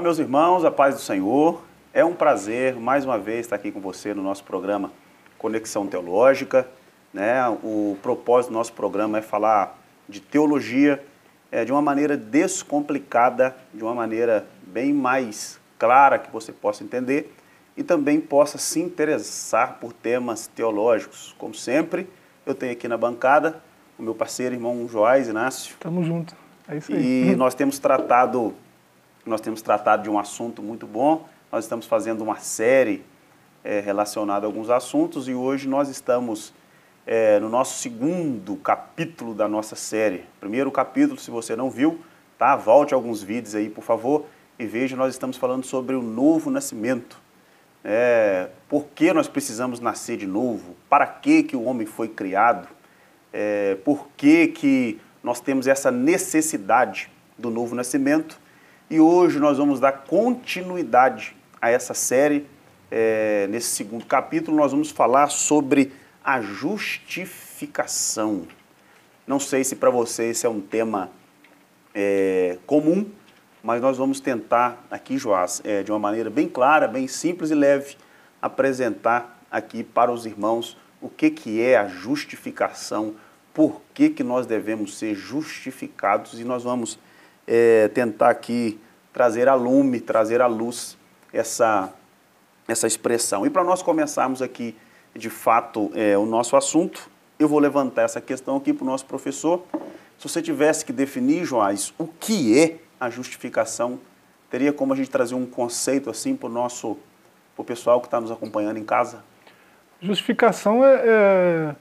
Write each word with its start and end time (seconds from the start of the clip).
Olá, 0.00 0.04
meus 0.06 0.18
irmãos, 0.18 0.64
a 0.64 0.70
paz 0.70 0.94
do 0.94 1.00
Senhor. 1.02 1.60
É 1.92 2.02
um 2.02 2.14
prazer 2.14 2.74
mais 2.76 3.04
uma 3.04 3.18
vez 3.18 3.40
estar 3.40 3.56
aqui 3.56 3.70
com 3.70 3.80
você 3.80 4.14
no 4.14 4.22
nosso 4.22 4.42
programa 4.42 4.90
Conexão 5.36 5.86
Teológica. 5.86 6.66
Né? 7.12 7.46
O 7.62 7.98
propósito 8.00 8.50
do 8.50 8.54
nosso 8.54 8.72
programa 8.72 9.18
é 9.18 9.20
falar 9.20 9.78
de 10.08 10.18
teologia 10.18 11.04
é, 11.52 11.66
de 11.66 11.70
uma 11.70 11.82
maneira 11.82 12.16
descomplicada, 12.16 13.54
de 13.74 13.84
uma 13.84 13.94
maneira 13.94 14.46
bem 14.62 14.90
mais 14.90 15.60
clara 15.78 16.18
que 16.18 16.32
você 16.32 16.50
possa 16.50 16.82
entender 16.82 17.36
e 17.76 17.82
também 17.82 18.18
possa 18.18 18.56
se 18.56 18.80
interessar 18.80 19.76
por 19.82 19.92
temas 19.92 20.46
teológicos. 20.46 21.34
Como 21.36 21.52
sempre, 21.52 22.08
eu 22.46 22.54
tenho 22.54 22.72
aqui 22.72 22.88
na 22.88 22.96
bancada 22.96 23.62
o 23.98 24.02
meu 24.02 24.14
parceiro, 24.14 24.54
irmão 24.54 24.88
Joás 24.88 25.28
Inácio. 25.28 25.76
Tamo 25.78 26.02
junto. 26.02 26.34
É 26.66 26.78
isso 26.78 26.90
aí. 26.90 27.32
E 27.32 27.36
nós 27.36 27.54
temos 27.54 27.78
tratado 27.78 28.54
nós 29.24 29.40
temos 29.40 29.62
tratado 29.62 30.02
de 30.02 30.10
um 30.10 30.18
assunto 30.18 30.62
muito 30.62 30.86
bom. 30.86 31.28
Nós 31.52 31.64
estamos 31.64 31.86
fazendo 31.86 32.22
uma 32.22 32.36
série 32.36 33.04
é, 33.62 33.80
relacionada 33.80 34.46
a 34.46 34.48
alguns 34.48 34.70
assuntos 34.70 35.28
e 35.28 35.34
hoje 35.34 35.68
nós 35.68 35.88
estamos 35.88 36.52
é, 37.06 37.38
no 37.38 37.48
nosso 37.48 37.78
segundo 37.78 38.56
capítulo 38.56 39.34
da 39.34 39.48
nossa 39.48 39.76
série. 39.76 40.24
Primeiro 40.38 40.70
capítulo, 40.70 41.18
se 41.18 41.30
você 41.30 41.54
não 41.54 41.70
viu, 41.70 42.00
tá? 42.38 42.56
Volte 42.56 42.94
alguns 42.94 43.22
vídeos 43.22 43.54
aí, 43.54 43.68
por 43.68 43.84
favor, 43.84 44.26
e 44.58 44.66
veja. 44.66 44.96
Nós 44.96 45.12
estamos 45.12 45.36
falando 45.36 45.64
sobre 45.64 45.94
o 45.94 46.02
novo 46.02 46.50
nascimento. 46.50 47.20
É, 47.84 48.48
por 48.68 48.86
que 48.94 49.12
nós 49.12 49.28
precisamos 49.28 49.80
nascer 49.80 50.16
de 50.16 50.26
novo? 50.26 50.76
Para 50.88 51.06
que 51.06 51.42
que 51.42 51.56
o 51.56 51.64
homem 51.64 51.86
foi 51.86 52.08
criado? 52.08 52.68
É, 53.32 53.76
por 53.84 54.08
que 54.16 54.48
que 54.48 55.00
nós 55.22 55.40
temos 55.40 55.66
essa 55.66 55.90
necessidade 55.90 57.10
do 57.38 57.50
novo 57.50 57.74
nascimento? 57.74 58.39
E 58.90 58.98
hoje 58.98 59.38
nós 59.38 59.56
vamos 59.56 59.78
dar 59.78 59.92
continuidade 59.92 61.36
a 61.62 61.70
essa 61.70 61.94
série. 61.94 62.44
É, 62.90 63.46
nesse 63.48 63.68
segundo 63.68 64.04
capítulo, 64.04 64.56
nós 64.56 64.72
vamos 64.72 64.90
falar 64.90 65.28
sobre 65.28 65.92
a 66.24 66.40
justificação. 66.40 68.48
Não 69.24 69.38
sei 69.38 69.62
se 69.62 69.76
para 69.76 69.90
você 69.90 70.30
esse 70.30 70.44
é 70.44 70.48
um 70.48 70.60
tema 70.60 71.08
é, 71.94 72.58
comum, 72.66 73.08
mas 73.62 73.80
nós 73.80 73.96
vamos 73.96 74.18
tentar 74.18 74.84
aqui, 74.90 75.16
Joás, 75.16 75.62
é, 75.64 75.84
de 75.84 75.92
uma 75.92 76.00
maneira 76.00 76.28
bem 76.28 76.48
clara, 76.48 76.88
bem 76.88 77.06
simples 77.06 77.52
e 77.52 77.54
leve, 77.54 77.96
apresentar 78.42 79.40
aqui 79.48 79.84
para 79.84 80.10
os 80.10 80.26
irmãos 80.26 80.76
o 81.00 81.08
que, 81.08 81.30
que 81.30 81.62
é 81.62 81.76
a 81.76 81.86
justificação, 81.86 83.14
por 83.54 83.80
que, 83.94 84.10
que 84.10 84.24
nós 84.24 84.48
devemos 84.48 84.98
ser 84.98 85.14
justificados 85.14 86.40
e 86.40 86.44
nós 86.44 86.64
vamos 86.64 86.98
é, 87.46 87.88
tentar 87.88 88.30
aqui 88.30 88.80
trazer 89.12 89.48
a 89.48 89.54
lume, 89.54 90.00
trazer 90.00 90.40
à 90.40 90.46
luz 90.46 90.96
essa, 91.32 91.92
essa 92.66 92.86
expressão. 92.86 93.46
E 93.46 93.50
para 93.50 93.64
nós 93.64 93.82
começarmos 93.82 94.40
aqui, 94.40 94.76
de 95.14 95.30
fato, 95.30 95.90
é, 95.94 96.16
o 96.16 96.24
nosso 96.24 96.56
assunto, 96.56 97.10
eu 97.38 97.48
vou 97.48 97.58
levantar 97.58 98.02
essa 98.02 98.20
questão 98.20 98.56
aqui 98.56 98.72
para 98.72 98.84
o 98.84 98.86
nosso 98.86 99.06
professor. 99.06 99.62
Se 100.18 100.28
você 100.28 100.42
tivesse 100.42 100.84
que 100.84 100.92
definir, 100.92 101.44
Joás, 101.44 101.94
o 101.98 102.06
que 102.06 102.58
é 102.58 102.78
a 103.00 103.08
justificação, 103.08 103.98
teria 104.50 104.72
como 104.72 104.92
a 104.92 104.96
gente 104.96 105.10
trazer 105.10 105.34
um 105.34 105.46
conceito 105.46 106.10
assim 106.10 106.36
para 106.36 106.48
o 106.48 106.52
nosso 106.52 106.98
pro 107.56 107.64
pessoal 107.64 108.00
que 108.00 108.06
está 108.06 108.20
nos 108.20 108.30
acompanhando 108.30 108.78
em 108.78 108.84
casa? 108.84 109.24
Justificação 110.00 110.84
é, 110.84 110.94
é, 111.04 111.76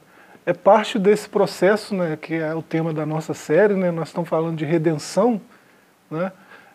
é, 0.45 0.53
parte 0.53 0.97
desse 0.97 1.27
processo, 1.29 1.93
né, 1.93 2.17
que 2.19 2.35
é 2.35 2.53
o 2.55 2.61
tema 2.61 2.93
da 2.93 3.05
nossa 3.05 3.33
série. 3.33 3.73
Né, 3.73 3.91
nós 3.91 4.09
estamos 4.09 4.29
falando 4.29 4.57
de 4.57 4.65
redenção, 4.65 5.39
né? 6.09 6.31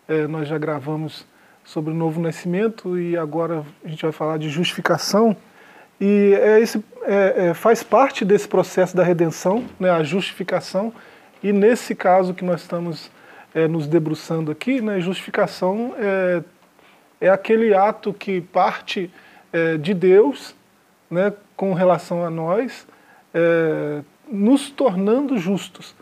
É, 0.07 0.27
nós 0.27 0.47
já 0.47 0.57
gravamos 0.57 1.25
sobre 1.63 1.91
o 1.91 1.95
novo 1.95 2.21
nascimento 2.21 2.97
e 2.97 3.17
agora 3.17 3.65
a 3.83 3.87
gente 3.87 4.03
vai 4.03 4.11
falar 4.11 4.37
de 4.37 4.49
justificação. 4.49 5.35
E 5.99 6.37
é 6.39 6.59
esse, 6.59 6.83
é, 7.03 7.47
é, 7.47 7.53
faz 7.53 7.81
parte 7.81 8.23
desse 8.23 8.47
processo 8.47 8.95
da 8.95 9.03
redenção, 9.03 9.65
né, 9.79 9.89
a 9.89 10.03
justificação. 10.03 10.93
E 11.41 11.51
nesse 11.51 11.95
caso 11.95 12.33
que 12.33 12.45
nós 12.45 12.61
estamos 12.61 13.09
é, 13.53 13.67
nos 13.67 13.87
debruçando 13.87 14.51
aqui, 14.51 14.81
né, 14.81 14.99
justificação 14.99 15.95
é, 15.97 16.43
é 17.19 17.29
aquele 17.29 17.73
ato 17.73 18.13
que 18.13 18.41
parte 18.41 19.09
é, 19.51 19.77
de 19.77 19.93
Deus 19.93 20.55
né, 21.09 21.33
com 21.55 21.73
relação 21.73 22.23
a 22.23 22.29
nós, 22.29 22.85
nos 24.31 24.69
tornando 24.69 25.37
justos 25.37 25.95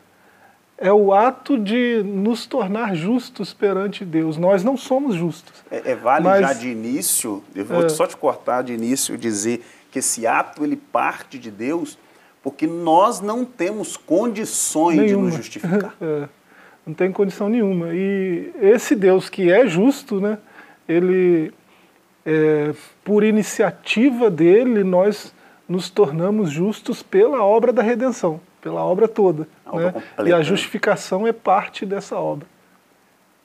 é 0.78 0.92
o 0.92 1.14
ato 1.14 1.58
de 1.58 2.04
nos 2.04 2.46
tornar 2.46 2.94
justos 2.96 3.54
perante 3.54 4.04
Deus. 4.04 4.38
Nós 4.38 4.64
não 4.64 4.76
somos 4.76 5.16
justos. 5.16 5.64
É, 5.72 5.92
é 5.92 5.96
vale 5.96 6.26
mas, 6.26 6.42
já 6.42 6.54
de 6.54 6.68
início, 6.68 7.42
eu 7.56 7.64
vou 7.64 7.86
é, 7.86 7.90
só 7.90 8.06
te 8.06 8.18
cortar 8.18 8.64
de 8.64 8.74
início, 8.74 9.18
dizer 9.18 9.64
que 9.90 10.00
esse 10.00 10.28
ato 10.28 10.64
ele 10.64 10.76
parte 10.76 11.40
de 11.40 11.50
Deus 11.50 11.98
porque 12.44 12.68
nós 12.68 13.22
não 13.22 13.46
temos 13.46 13.96
condições 13.96 14.98
nenhuma. 14.98 15.30
de 15.30 15.38
nos 15.38 15.38
justificar. 15.38 15.96
É, 16.02 16.28
não 16.86 16.94
tem 16.94 17.14
condição 17.14 17.48
nenhuma. 17.48 17.94
E 17.94 18.52
esse 18.62 18.94
Deus 18.94 19.30
que 19.30 19.50
é 19.50 19.66
justo, 19.66 20.20
né, 20.20 20.38
ele, 20.86 21.54
é, 22.26 22.74
por 23.06 23.24
iniciativa 23.24 24.30
dele, 24.30 24.84
nós 24.84 25.34
nos 25.68 25.90
tornamos 25.90 26.52
justos 26.52 27.02
pela 27.02 27.44
obra 27.44 27.72
da 27.72 27.82
redenção 27.82 28.40
pela 28.64 28.82
obra 28.82 29.10
toda. 29.10 29.46
A 29.66 29.76
né? 29.76 29.92
completa, 29.92 30.30
e 30.30 30.34
a 30.34 30.42
justificação 30.42 31.28
é 31.28 31.34
parte 31.34 31.86
dessa 31.86 32.16
obra. 32.16 32.48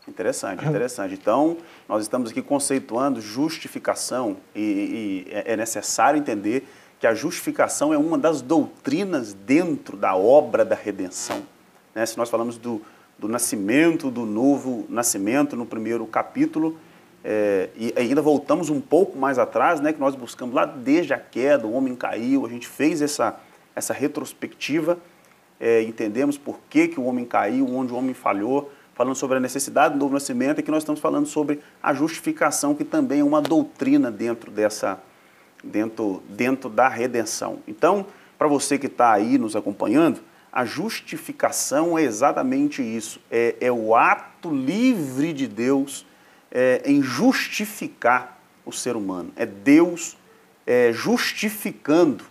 Interessante, 0.07 0.65
interessante. 0.65 1.15
Então, 1.15 1.57
nós 1.89 2.03
estamos 2.03 2.31
aqui 2.31 2.41
conceituando 2.41 3.21
justificação 3.21 4.37
e, 4.55 5.27
e, 5.27 5.35
é, 5.35 5.53
é 5.53 5.57
necessário 5.57 6.19
entender 6.19 6.67
que 7.01 7.07
a 7.07 7.15
justificação 7.15 7.93
é 7.93 7.99
uma 7.99 8.17
das 8.17 8.41
doutrinas 8.41 9.35
dentro 9.35 9.97
da 9.97 10.15
obra 10.15 10.65
da 10.65 10.77
redenção. 10.77 11.43
Né? 11.95 12.07
Se 12.07 12.17
nós 12.17 12.31
falamos 12.31 12.57
do, 12.57 12.81
do 13.19 13.29
nascimento, 13.29 14.11
do 14.11 14.25
novo 14.25 14.87
nascimento 14.89 15.57
no 15.57 15.67
primeiro 15.67 16.07
capítulo, 16.07 16.79
é, 17.31 17.69
e 17.77 17.93
ainda 17.95 18.23
voltamos 18.23 18.71
um 18.71 18.81
pouco 18.81 19.19
mais 19.19 19.39
atrás, 19.39 19.83
né, 19.83 19.93
que 19.93 20.01
nós 20.01 20.15
buscamos 20.15 20.55
lá 20.55 20.65
desde 20.65 21.13
a 21.13 21.19
queda, 21.19 21.67
o 21.67 21.75
homem 21.75 21.95
caiu, 21.95 22.47
a 22.47 22.49
gente 22.49 22.67
fez 22.67 23.03
essa, 23.03 23.39
essa 23.77 23.93
retrospectiva, 23.93 24.99
é, 25.61 25.83
entendemos 25.83 26.39
por 26.39 26.59
que, 26.71 26.89
que 26.89 26.99
o 26.99 27.05
homem 27.05 27.27
caiu, 27.27 27.69
onde 27.69 27.93
o 27.93 27.97
homem 27.97 28.15
falhou, 28.15 28.73
falando 28.95 29.15
sobre 29.15 29.37
a 29.37 29.41
necessidade 29.41 29.93
do 29.93 30.01
novo 30.01 30.15
nascimento, 30.15 30.61
e 30.61 30.63
que 30.63 30.71
nós 30.71 30.83
estamos 30.83 31.03
falando 31.03 31.27
sobre 31.27 31.61
a 31.83 31.93
justificação, 31.93 32.75
que 32.75 32.83
também 32.83 33.21
é 33.21 33.25
uma 33.25 33.43
doutrina 33.43 34.11
dentro 34.11 34.51
dessa, 34.51 34.99
dentro, 35.63 36.23
dentro 36.31 36.71
da 36.71 36.89
redenção. 36.89 37.59
Então, 37.69 38.07
para 38.39 38.49
você 38.49 38.79
que 38.79 38.87
está 38.87 39.13
aí 39.13 39.37
nos 39.37 39.55
acompanhando, 39.55 40.21
a 40.51 40.65
justificação 40.65 41.99
é 41.99 42.05
exatamente 42.05 42.81
isso, 42.81 43.21
é, 43.31 43.55
é 43.61 43.71
o 43.71 43.95
ato 43.95 44.51
livre 44.51 45.35
de 45.35 45.47
Deus 45.47 46.08
é, 46.51 46.83
em 46.85 47.03
justificar 47.03 48.39
o 48.65 48.73
ser 48.73 48.97
humano, 48.97 49.33
é 49.37 49.47
Deus 49.47 50.17
é, 50.67 50.93
justificando 50.93 52.25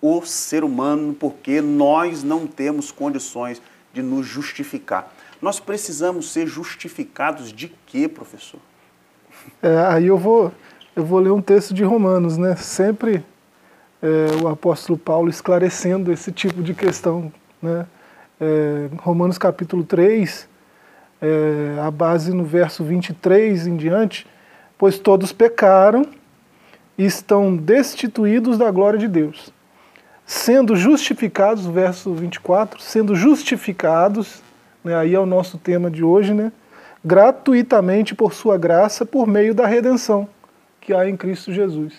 o 0.00 0.24
ser 0.24 0.62
humano 0.62 1.14
porque 1.14 1.60
nós 1.60 2.22
não 2.22 2.46
temos 2.46 2.92
condições 2.92 3.60
de 3.92 4.02
nos 4.02 4.26
justificar. 4.26 5.12
Nós 5.40 5.58
precisamos 5.60 6.30
ser 6.30 6.46
justificados 6.46 7.52
de 7.52 7.72
quê, 7.86 8.08
professor? 8.08 8.60
É, 9.62 9.78
aí 9.86 10.06
eu 10.06 10.18
vou, 10.18 10.52
eu 10.94 11.04
vou 11.04 11.20
ler 11.20 11.30
um 11.30 11.40
texto 11.40 11.72
de 11.72 11.84
Romanos, 11.84 12.36
né? 12.36 12.56
Sempre 12.56 13.24
é, 14.02 14.42
o 14.42 14.48
apóstolo 14.48 14.98
Paulo 14.98 15.28
esclarecendo 15.28 16.12
esse 16.12 16.32
tipo 16.32 16.62
de 16.62 16.74
questão, 16.74 17.32
né? 17.62 17.86
É, 18.40 18.88
Romanos 18.98 19.36
capítulo 19.36 19.82
3, 19.82 20.47
é, 21.20 21.80
a 21.80 21.90
base 21.90 22.32
no 22.32 22.44
verso 22.44 22.84
23 22.84 23.66
em 23.66 23.76
diante, 23.76 24.26
pois 24.76 24.98
todos 24.98 25.32
pecaram 25.32 26.06
e 26.96 27.04
estão 27.04 27.56
destituídos 27.56 28.58
da 28.58 28.70
glória 28.70 28.98
de 28.98 29.08
Deus 29.08 29.52
sendo 30.28 30.76
justificados, 30.76 31.64
verso 31.64 32.12
24, 32.12 32.82
sendo 32.82 33.16
justificados, 33.16 34.42
né, 34.84 34.94
aí 34.94 35.14
é 35.14 35.18
o 35.18 35.24
nosso 35.24 35.56
tema 35.56 35.90
de 35.90 36.04
hoje, 36.04 36.34
né, 36.34 36.52
gratuitamente 37.02 38.14
por 38.14 38.34
sua 38.34 38.58
graça, 38.58 39.06
por 39.06 39.26
meio 39.26 39.54
da 39.54 39.66
redenção 39.66 40.28
que 40.82 40.92
há 40.92 41.08
em 41.08 41.16
Cristo 41.16 41.50
Jesus. 41.50 41.94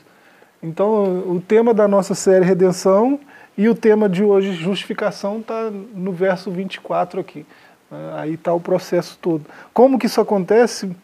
Então, 0.62 1.24
o 1.28 1.42
tema 1.46 1.74
da 1.74 1.88
nossa 1.88 2.14
série 2.14 2.46
Redenção 2.46 3.20
e 3.58 3.68
o 3.68 3.74
tema 3.74 4.08
de 4.08 4.24
hoje, 4.24 4.54
justificação, 4.54 5.40
está 5.40 5.72
no 5.72 6.12
verso 6.12 6.52
24 6.52 7.20
aqui. 7.20 7.48
Aí 8.16 8.36
está 8.36 8.54
o 8.54 8.60
processo 8.60 9.18
todo. 9.20 9.46
Como 9.74 9.98
que 9.98 10.06
isso 10.06 10.22
acontece? 10.22 10.96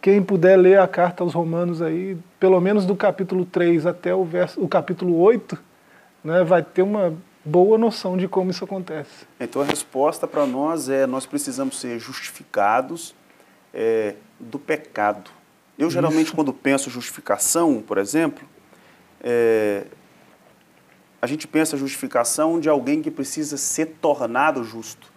Quem 0.00 0.22
puder 0.22 0.56
ler 0.56 0.78
a 0.78 0.86
carta 0.86 1.22
aos 1.22 1.34
Romanos 1.34 1.82
aí, 1.82 2.16
pelo 2.38 2.60
menos 2.60 2.84
do 2.84 2.94
capítulo 2.94 3.44
3 3.44 3.86
até 3.86 4.14
o, 4.14 4.24
verso, 4.24 4.62
o 4.62 4.68
capítulo 4.68 5.18
8, 5.18 5.58
né, 6.22 6.44
vai 6.44 6.62
ter 6.62 6.82
uma 6.82 7.14
boa 7.44 7.78
noção 7.78 8.16
de 8.16 8.28
como 8.28 8.50
isso 8.50 8.62
acontece. 8.62 9.26
Então 9.40 9.62
a 9.62 9.64
resposta 9.64 10.26
para 10.26 10.46
nós 10.46 10.88
é 10.88 11.06
nós 11.06 11.26
precisamos 11.26 11.80
ser 11.80 11.98
justificados 11.98 13.14
é, 13.72 14.14
do 14.38 14.58
pecado. 14.58 15.30
Eu 15.78 15.90
geralmente, 15.90 16.26
Isso. 16.26 16.34
quando 16.34 16.52
penso 16.52 16.90
justificação, 16.90 17.80
por 17.80 17.98
exemplo, 17.98 18.46
é, 19.20 19.86
a 21.22 21.26
gente 21.26 21.46
pensa 21.46 21.76
justificação 21.76 22.60
de 22.60 22.68
alguém 22.68 23.00
que 23.00 23.10
precisa 23.10 23.56
ser 23.56 23.96
tornado 24.00 24.62
justo. 24.64 25.10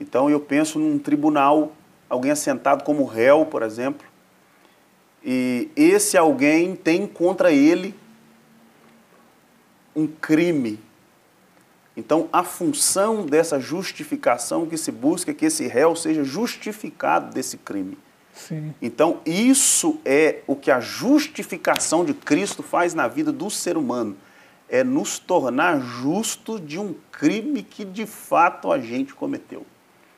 Então 0.00 0.30
eu 0.30 0.40
penso 0.40 0.78
num 0.78 0.98
tribunal, 0.98 1.72
alguém 2.08 2.30
assentado 2.30 2.82
como 2.82 3.04
réu, 3.04 3.44
por 3.44 3.62
exemplo, 3.62 4.06
e 5.22 5.68
esse 5.76 6.16
alguém 6.16 6.74
tem 6.74 7.06
contra 7.06 7.52
ele 7.52 7.94
um 9.94 10.06
crime. 10.06 10.80
Então 11.94 12.28
a 12.32 12.42
função 12.42 13.26
dessa 13.26 13.60
justificação 13.60 14.66
que 14.66 14.78
se 14.78 14.90
busca 14.90 15.30
é 15.30 15.34
que 15.34 15.44
esse 15.44 15.66
réu 15.66 15.94
seja 15.94 16.24
justificado 16.24 17.34
desse 17.34 17.58
crime. 17.58 17.98
Sim. 18.32 18.74
Então 18.80 19.20
isso 19.26 20.00
é 20.04 20.40
o 20.46 20.56
que 20.56 20.70
a 20.70 20.80
justificação 20.80 22.04
de 22.04 22.14
Cristo 22.14 22.62
faz 22.62 22.94
na 22.94 23.06
vida 23.06 23.30
do 23.30 23.50
ser 23.50 23.76
humano 23.76 24.16
é 24.70 24.84
nos 24.84 25.18
tornar 25.18 25.80
justos 25.80 26.64
de 26.64 26.78
um 26.78 26.94
crime 27.10 27.62
que 27.62 27.84
de 27.84 28.06
fato 28.06 28.70
a 28.70 28.78
gente 28.78 29.12
cometeu. 29.12 29.66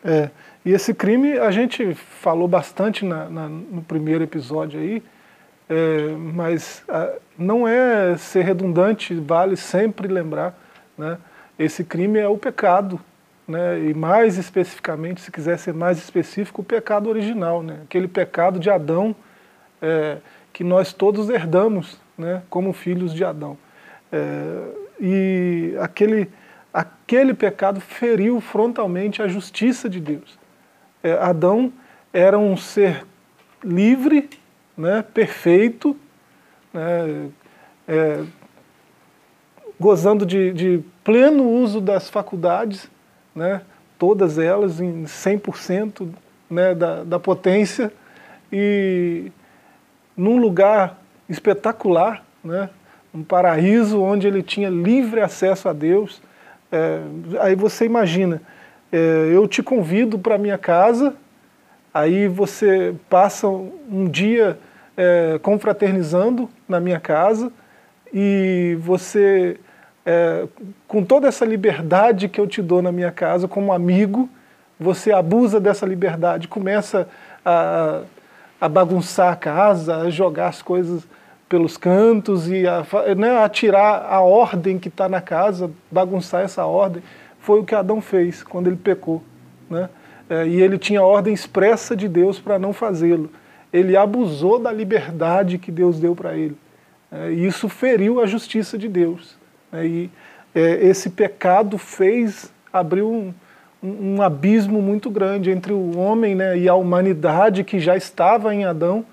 É, 0.05 0.31
e 0.65 0.73
esse 0.73 0.93
crime 0.95 1.39
a 1.39 1.51
gente 1.51 1.95
falou 1.95 2.49
bastante 2.49 3.05
na, 3.05 3.29
na, 3.29 3.49
no 3.49 3.83
primeiro 3.83 4.25
episódio 4.25 4.81
aí, 4.81 5.03
é, 5.69 6.09
mas 6.17 6.83
a, 6.89 7.13
não 7.39 7.67
é 7.67 8.17
ser 8.17 8.45
redundante, 8.45 9.15
vale 9.15 9.57
sempre 9.57 10.09
lembrar, 10.09 10.59
né? 10.97 11.19
Esse 11.59 11.85
crime 11.85 12.19
é 12.19 12.29
o 12.29 12.37
pecado, 12.37 13.01
né? 13.47 13.79
E 13.81 13.95
mais 13.95 14.39
especificamente, 14.39 15.21
se 15.21 15.31
quiser 15.31 15.59
ser 15.59 15.73
mais 15.73 15.99
específico, 15.99 16.63
o 16.63 16.65
pecado 16.65 17.09
original, 17.09 17.63
né? 17.63 17.79
Aquele 17.85 18.09
pecado 18.09 18.59
de 18.59 18.71
Adão 18.71 19.15
é, 19.81 20.19
que 20.53 20.63
nós 20.63 20.93
todos 20.93 21.29
herdamos, 21.29 22.01
né? 22.17 22.43
Como 22.51 22.73
filhos 22.73 23.15
de 23.15 23.25
Adão. 23.25 23.57
É, 24.11 24.83
e 25.01 25.75
aquele, 25.81 26.29
aquele 26.73 27.35
pecado 27.35 27.81
feriu 27.81 28.41
frontalmente 28.41 29.23
a 29.23 29.29
justiça 29.29 29.89
de 29.89 30.01
Deus. 30.01 30.39
É, 31.03 31.13
Adão 31.15 31.73
era 32.13 32.39
um 32.39 32.57
ser 32.57 33.05
livre, 33.63 34.29
né, 34.77 35.03
perfeito, 35.03 35.97
né, 36.73 37.29
é, 37.87 38.25
gozando 39.79 40.25
de, 40.25 40.53
de, 40.53 40.85
pleno 41.05 41.49
uso 41.49 41.81
das 41.81 42.09
faculdades, 42.09 42.89
né, 43.35 43.63
todas 43.99 44.39
elas 44.39 44.81
em 44.81 45.05
100% 45.05 46.09
né, 46.49 46.75
da, 46.75 47.03
da 47.03 47.19
potência, 47.19 47.93
e 48.53 49.33
num 50.17 50.37
lugar 50.37 51.01
espetacular, 51.29 52.25
né, 52.45 52.69
um 53.15 53.23
paraíso 53.23 54.01
onde 54.01 54.27
ele 54.27 54.43
tinha 54.43 54.71
livre 54.71 55.21
acesso 55.21 55.69
a 55.69 55.73
Deus. 55.73 56.23
É, 56.73 57.01
aí 57.41 57.55
você 57.55 57.85
imagina, 57.85 58.41
é, 58.91 58.97
eu 59.31 59.47
te 59.47 59.63
convido 59.63 60.19
para 60.19 60.39
minha 60.39 60.57
casa, 60.57 61.15
aí 61.93 62.27
você 62.27 62.95
passa 63.11 63.47
um 63.47 64.07
dia 64.11 64.59
é, 64.97 65.39
confraternizando 65.43 66.49
na 66.67 66.81
minha 66.81 66.99
casa 66.99 67.53
e 68.13 68.75
você, 68.81 69.59
é, 70.07 70.49
com 70.89 71.05
toda 71.05 71.29
essa 71.29 71.45
liberdade 71.45 72.27
que 72.27 72.41
eu 72.41 72.47
te 72.47 72.63
dou 72.63 72.81
na 72.81 72.91
minha 72.91 73.11
casa 73.11 73.47
como 73.47 73.71
amigo, 73.71 74.27
você 74.81 75.13
abusa 75.13 75.61
dessa 75.61 75.85
liberdade, 75.85 76.49
começa 76.49 77.07
a, 77.45 78.01
a 78.59 78.69
bagunçar 78.69 79.31
a 79.31 79.37
casa, 79.37 79.99
a 79.99 80.09
jogar 80.11 80.49
as 80.49 80.63
coisas 80.63 81.07
pelos 81.53 81.77
cantos 81.77 82.49
e 82.49 82.67
a, 82.67 82.83
né, 83.15 83.45
a 83.45 83.47
tirar 83.47 84.07
a 84.09 84.23
ordem 84.23 84.79
que 84.79 84.89
está 84.89 85.07
na 85.07 85.21
casa, 85.21 85.71
bagunçar 85.91 86.41
essa 86.41 86.65
ordem. 86.65 87.03
Foi 87.41 87.61
o 87.61 87.65
que 87.65 87.75
Adão 87.75 88.01
fez 88.01 88.43
quando 88.43 88.69
ele 88.69 88.77
pecou. 88.77 89.23
Né? 89.69 89.91
É, 90.31 90.47
e 90.47 90.63
ele 90.63 90.79
tinha 90.79 91.03
ordem 91.03 91.35
expressa 91.35 91.95
de 91.95 92.09
Deus 92.09 92.41
para 92.41 92.59
não 92.59 92.73
fazê-lo. 92.73 93.31
Ele 93.71 93.95
abusou 93.95 94.59
da 94.59 94.73
liberdade 94.73 95.59
que 95.59 95.71
Deus 95.71 96.01
deu 96.01 96.17
para 96.17 96.35
ele. 96.35 96.57
É, 97.11 97.31
e 97.31 97.47
isso 97.47 97.69
feriu 97.69 98.19
a 98.19 98.25
justiça 98.25 98.79
de 98.79 98.89
Deus. 98.89 99.37
É, 99.71 99.85
e 99.85 100.11
é, 100.55 100.87
esse 100.87 101.11
pecado 101.11 101.77
fez, 101.77 102.51
abriu 102.73 103.13
um, 103.13 103.35
um, 103.83 104.23
abismo 104.23 104.81
muito 104.81 105.11
grande 105.11 105.51
entre 105.51 105.75
o 105.75 105.99
homem 105.99 106.35
né, 106.35 106.57
e 106.57 106.67
a 106.67 106.75
humanidade 106.75 107.63
que 107.63 107.79
já 107.79 107.95
estava 107.95 108.55
em 108.55 108.65
Adão 108.65 109.05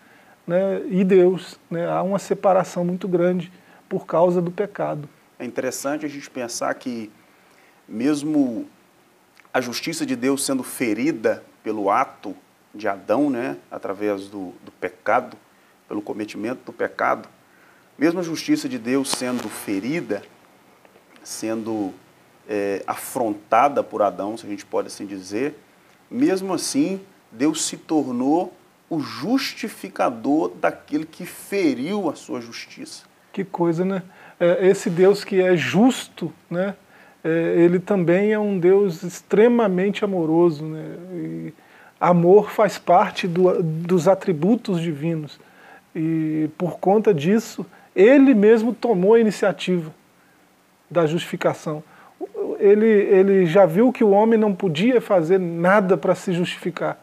né, 0.49 0.81
e 0.89 1.03
Deus. 1.03 1.59
Né, 1.69 1.87
há 1.87 2.01
uma 2.01 2.17
separação 2.17 2.83
muito 2.83 3.07
grande 3.07 3.51
por 3.87 4.07
causa 4.07 4.41
do 4.41 4.49
pecado. 4.49 5.07
É 5.37 5.45
interessante 5.45 6.05
a 6.05 6.09
gente 6.09 6.29
pensar 6.29 6.73
que, 6.73 7.11
mesmo 7.87 8.67
a 9.53 9.61
justiça 9.61 10.05
de 10.05 10.15
Deus 10.15 10.43
sendo 10.43 10.63
ferida 10.63 11.43
pelo 11.63 11.91
ato 11.91 12.35
de 12.73 12.87
Adão, 12.87 13.29
né, 13.29 13.57
através 13.69 14.27
do, 14.27 14.53
do 14.65 14.71
pecado, 14.79 15.37
pelo 15.87 16.01
cometimento 16.01 16.61
do 16.65 16.73
pecado, 16.73 17.29
mesmo 17.97 18.19
a 18.19 18.23
justiça 18.23 18.67
de 18.67 18.79
Deus 18.79 19.11
sendo 19.11 19.47
ferida, 19.49 20.23
sendo 21.23 21.93
é, 22.47 22.83
afrontada 22.87 23.83
por 23.83 24.01
Adão, 24.01 24.35
se 24.35 24.45
a 24.45 24.49
gente 24.49 24.65
pode 24.65 24.87
assim 24.87 25.05
dizer, 25.05 25.55
mesmo 26.09 26.53
assim, 26.53 26.99
Deus 27.31 27.65
se 27.65 27.77
tornou 27.77 28.53
o 28.89 28.99
justificador 28.99 30.51
daquele 30.55 31.05
que 31.05 31.25
feriu 31.25 32.09
a 32.09 32.15
sua 32.15 32.41
justiça. 32.41 33.03
Que 33.31 33.43
coisa, 33.43 33.85
né? 33.85 34.01
É, 34.39 34.67
esse 34.67 34.89
Deus 34.89 35.23
que 35.23 35.41
é 35.41 35.55
justo, 35.55 36.33
né? 36.49 36.75
É, 37.23 37.29
ele 37.57 37.79
também 37.79 38.31
é 38.31 38.39
um 38.39 38.57
Deus 38.57 39.03
extremamente 39.03 40.03
amoroso, 40.03 40.65
né? 40.65 40.95
E 41.13 41.53
amor 41.99 42.49
faz 42.49 42.77
parte 42.77 43.27
do, 43.27 43.61
dos 43.61 44.07
atributos 44.07 44.81
divinos. 44.81 45.39
E 45.95 46.49
por 46.57 46.79
conta 46.79 47.13
disso, 47.13 47.65
ele 47.95 48.33
mesmo 48.33 48.73
tomou 48.73 49.15
a 49.15 49.19
iniciativa 49.19 49.93
da 50.89 51.05
justificação. 51.05 51.83
Ele, 52.59 52.87
ele 52.87 53.45
já 53.45 53.65
viu 53.65 53.91
que 53.91 54.03
o 54.03 54.11
homem 54.11 54.39
não 54.39 54.53
podia 54.53 55.01
fazer 55.01 55.39
nada 55.39 55.97
para 55.97 56.15
se 56.15 56.33
justificar. 56.33 56.97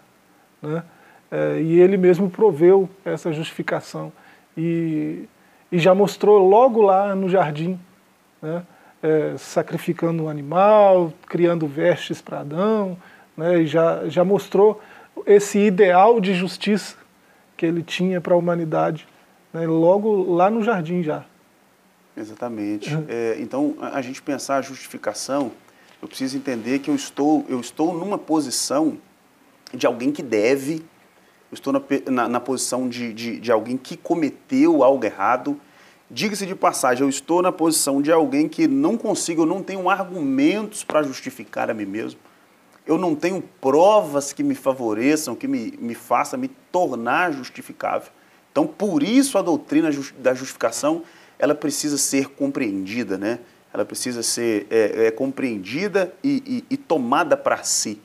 Né? 0.62 0.82
É, 1.30 1.60
e 1.60 1.80
ele 1.80 1.96
mesmo 1.96 2.30
proveu 2.30 2.88
essa 3.04 3.32
justificação. 3.32 4.12
E, 4.56 5.28
e 5.70 5.78
já 5.78 5.94
mostrou 5.94 6.38
logo 6.48 6.80
lá 6.80 7.14
no 7.14 7.28
jardim, 7.28 7.78
né, 8.40 8.62
é, 9.02 9.34
sacrificando 9.36 10.24
um 10.24 10.28
animal, 10.28 11.12
criando 11.26 11.66
vestes 11.66 12.20
para 12.20 12.40
Adão, 12.40 12.96
né, 13.36 13.60
e 13.60 13.66
já, 13.66 14.08
já 14.08 14.24
mostrou 14.24 14.80
esse 15.26 15.58
ideal 15.58 16.20
de 16.20 16.34
justiça 16.34 16.96
que 17.56 17.66
ele 17.66 17.82
tinha 17.82 18.20
para 18.20 18.34
a 18.34 18.36
humanidade, 18.36 19.06
né, 19.52 19.66
logo 19.66 20.32
lá 20.34 20.50
no 20.50 20.62
jardim 20.62 21.02
já. 21.02 21.24
Exatamente. 22.16 22.90
É, 23.08 23.36
então, 23.38 23.76
a 23.80 24.00
gente 24.00 24.22
pensar 24.22 24.56
a 24.56 24.62
justificação, 24.62 25.52
eu 26.00 26.08
preciso 26.08 26.36
entender 26.36 26.78
que 26.78 26.90
eu 26.90 26.94
estou, 26.94 27.44
eu 27.48 27.60
estou 27.60 27.92
numa 27.92 28.16
posição 28.16 28.96
de 29.74 29.86
alguém 29.86 30.10
que 30.12 30.22
deve 30.22 30.82
eu 31.50 31.54
estou 31.54 31.72
na, 31.72 31.80
na, 32.10 32.28
na 32.28 32.40
posição 32.40 32.88
de, 32.88 33.12
de, 33.12 33.40
de 33.40 33.52
alguém 33.52 33.76
que 33.76 33.96
cometeu 33.96 34.82
algo 34.82 35.04
errado. 35.04 35.60
Diga-se 36.10 36.46
de 36.46 36.54
passagem, 36.54 37.02
eu 37.02 37.08
estou 37.08 37.42
na 37.42 37.52
posição 37.52 38.00
de 38.00 38.12
alguém 38.12 38.48
que 38.48 38.66
não 38.66 38.96
consigo, 38.96 39.42
eu 39.42 39.46
não 39.46 39.62
tenho 39.62 39.88
argumentos 39.88 40.84
para 40.84 41.02
justificar 41.02 41.70
a 41.70 41.74
mim 41.74 41.86
mesmo. 41.86 42.20
Eu 42.86 42.96
não 42.96 43.14
tenho 43.16 43.42
provas 43.60 44.32
que 44.32 44.42
me 44.42 44.54
favoreçam, 44.54 45.34
que 45.34 45.48
me, 45.48 45.74
me 45.78 45.94
façam 45.94 46.38
me 46.38 46.48
tornar 46.70 47.32
justificável. 47.32 48.10
Então, 48.52 48.66
por 48.66 49.02
isso 49.02 49.36
a 49.36 49.42
doutrina 49.42 49.90
da 50.18 50.32
justificação, 50.32 51.02
ela 51.38 51.54
precisa 51.54 51.98
ser 51.98 52.28
compreendida, 52.28 53.18
né? 53.18 53.40
Ela 53.74 53.84
precisa 53.84 54.22
ser 54.22 54.66
é, 54.70 55.06
é, 55.06 55.10
compreendida 55.10 56.14
e, 56.24 56.64
e, 56.70 56.74
e 56.74 56.76
tomada 56.76 57.36
para 57.36 57.62
si, 57.62 58.00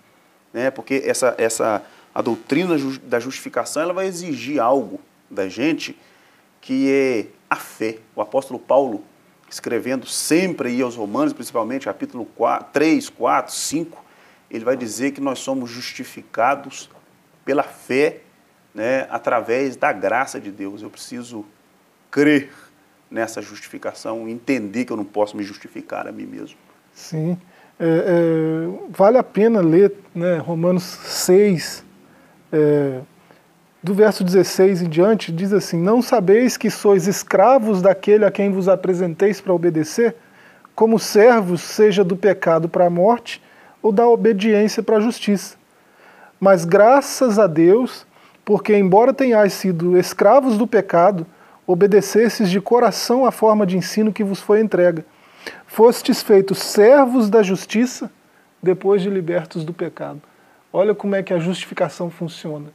né? 0.51 0.69
Porque 0.71 1.03
essa, 1.05 1.35
essa 1.37 1.81
a 2.13 2.21
doutrina 2.21 2.75
da 3.03 3.19
justificação 3.19 3.81
ela 3.81 3.93
vai 3.93 4.07
exigir 4.07 4.59
algo 4.59 4.99
da 5.29 5.47
gente 5.47 5.97
que 6.59 6.91
é 6.91 7.27
a 7.49 7.55
fé. 7.55 7.97
O 8.15 8.21
apóstolo 8.21 8.59
Paulo, 8.59 9.03
escrevendo 9.49 10.05
sempre 10.05 10.69
aí 10.69 10.81
aos 10.81 10.95
Romanos, 10.95 11.33
principalmente 11.33 11.85
capítulo 11.85 12.25
4, 12.25 12.69
3, 12.71 13.09
4, 13.09 13.53
5, 13.53 14.05
ele 14.49 14.65
vai 14.65 14.77
dizer 14.77 15.11
que 15.11 15.21
nós 15.21 15.39
somos 15.39 15.69
justificados 15.69 16.89
pela 17.45 17.63
fé, 17.63 18.19
né, 18.73 19.07
através 19.09 19.75
da 19.75 19.91
graça 19.91 20.39
de 20.39 20.51
Deus. 20.51 20.81
Eu 20.81 20.89
preciso 20.89 21.45
crer 22.09 22.51
nessa 23.09 23.41
justificação, 23.41 24.27
entender 24.27 24.85
que 24.85 24.93
eu 24.93 24.97
não 24.97 25.03
posso 25.03 25.35
me 25.35 25.43
justificar 25.43 26.07
a 26.07 26.11
mim 26.11 26.25
mesmo. 26.25 26.57
Sim. 26.93 27.37
É, 27.79 27.85
é, 27.85 28.87
vale 28.89 29.17
a 29.17 29.23
pena 29.23 29.59
ler 29.59 29.93
né, 30.13 30.37
Romanos 30.37 30.83
6, 30.83 31.83
é, 32.51 32.99
do 33.83 33.93
verso 33.93 34.23
16 34.23 34.83
em 34.83 34.89
diante, 34.89 35.31
diz 35.31 35.53
assim: 35.53 35.77
Não 35.81 36.01
sabeis 36.01 36.57
que 36.57 36.69
sois 36.69 37.07
escravos 37.07 37.81
daquele 37.81 38.25
a 38.25 38.31
quem 38.31 38.51
vos 38.51 38.67
apresenteis 38.67 39.41
para 39.41 39.53
obedecer? 39.53 40.15
Como 40.75 40.99
servos, 40.99 41.61
seja 41.61 42.03
do 42.03 42.15
pecado 42.15 42.69
para 42.69 42.85
a 42.85 42.89
morte 42.89 43.41
ou 43.81 43.91
da 43.91 44.07
obediência 44.07 44.83
para 44.83 44.97
a 44.97 45.01
justiça. 45.01 45.55
Mas 46.39 46.65
graças 46.65 47.37
a 47.37 47.47
Deus, 47.47 48.05
porque, 48.45 48.75
embora 48.75 49.13
tenhais 49.13 49.53
sido 49.53 49.97
escravos 49.97 50.57
do 50.57 50.67
pecado, 50.67 51.25
obedecesses 51.65 52.49
de 52.49 52.59
coração 52.59 53.25
à 53.25 53.31
forma 53.31 53.65
de 53.65 53.77
ensino 53.77 54.11
que 54.11 54.23
vos 54.23 54.39
foi 54.39 54.59
entregue. 54.59 55.03
Fostes 55.65 56.21
feitos 56.21 56.59
servos 56.59 57.29
da 57.29 57.41
justiça 57.41 58.11
depois 58.61 59.01
de 59.01 59.09
libertos 59.09 59.63
do 59.63 59.73
pecado. 59.73 60.21
Olha 60.73 60.95
como 60.95 61.15
é 61.15 61.23
que 61.23 61.33
a 61.33 61.39
justificação 61.39 62.09
funciona. 62.09 62.67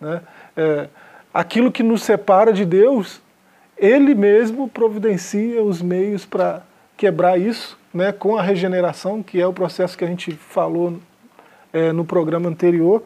Né? 0.00 0.20
É, 0.56 0.88
aquilo 1.32 1.70
que 1.70 1.82
nos 1.82 2.02
separa 2.02 2.52
de 2.52 2.64
Deus, 2.64 3.20
Ele 3.76 4.14
mesmo 4.14 4.68
providencia 4.68 5.62
os 5.62 5.80
meios 5.80 6.24
para 6.24 6.62
quebrar 6.96 7.38
isso, 7.38 7.78
né, 7.92 8.12
com 8.12 8.36
a 8.36 8.42
regeneração, 8.42 9.22
que 9.22 9.40
é 9.40 9.46
o 9.46 9.52
processo 9.52 9.96
que 9.96 10.04
a 10.04 10.08
gente 10.08 10.32
falou 10.32 10.98
é, 11.72 11.92
no 11.92 12.04
programa 12.04 12.48
anterior. 12.48 13.02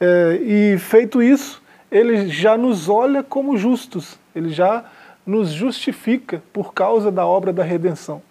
É, 0.00 0.38
e 0.42 0.78
feito 0.78 1.22
isso, 1.22 1.62
Ele 1.90 2.28
já 2.28 2.56
nos 2.56 2.88
olha 2.88 3.22
como 3.22 3.56
justos, 3.56 4.18
Ele 4.34 4.50
já 4.50 4.84
nos 5.26 5.50
justifica 5.50 6.42
por 6.52 6.74
causa 6.74 7.10
da 7.10 7.26
obra 7.26 7.52
da 7.52 7.62
redenção. 7.62 8.22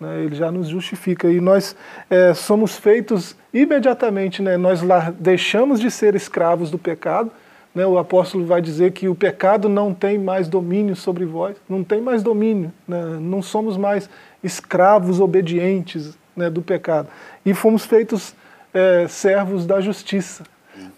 Né, 0.00 0.24
ele 0.24 0.34
já 0.34 0.50
nos 0.50 0.68
justifica 0.68 1.30
e 1.30 1.40
nós 1.40 1.76
é, 2.08 2.32
somos 2.32 2.76
feitos 2.76 3.36
imediatamente, 3.52 4.40
né, 4.40 4.56
nós 4.56 4.80
deixamos 5.18 5.78
de 5.78 5.90
ser 5.90 6.14
escravos 6.14 6.70
do 6.70 6.78
pecado 6.78 7.30
né, 7.74 7.86
o 7.86 7.98
apóstolo 7.98 8.44
vai 8.44 8.60
dizer 8.60 8.92
que 8.92 9.08
o 9.08 9.14
pecado 9.14 9.68
não 9.68 9.94
tem 9.94 10.18
mais 10.18 10.48
domínio 10.48 10.96
sobre 10.96 11.24
vós, 11.24 11.56
não 11.68 11.84
tem 11.84 12.00
mais 12.00 12.22
domínio, 12.22 12.72
né, 12.86 13.18
não 13.20 13.40
somos 13.42 13.76
mais 13.76 14.10
escravos 14.42 15.20
obedientes 15.20 16.18
né, 16.34 16.50
do 16.50 16.62
pecado. 16.62 17.08
E 17.44 17.54
fomos 17.54 17.84
feitos 17.84 18.34
é, 18.74 19.06
servos 19.08 19.66
da 19.66 19.80
justiça. 19.80 20.44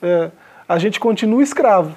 É, 0.03 0.31
a 0.69 0.79
gente 0.79 0.99
continua 0.99 1.43
escravo. 1.43 1.97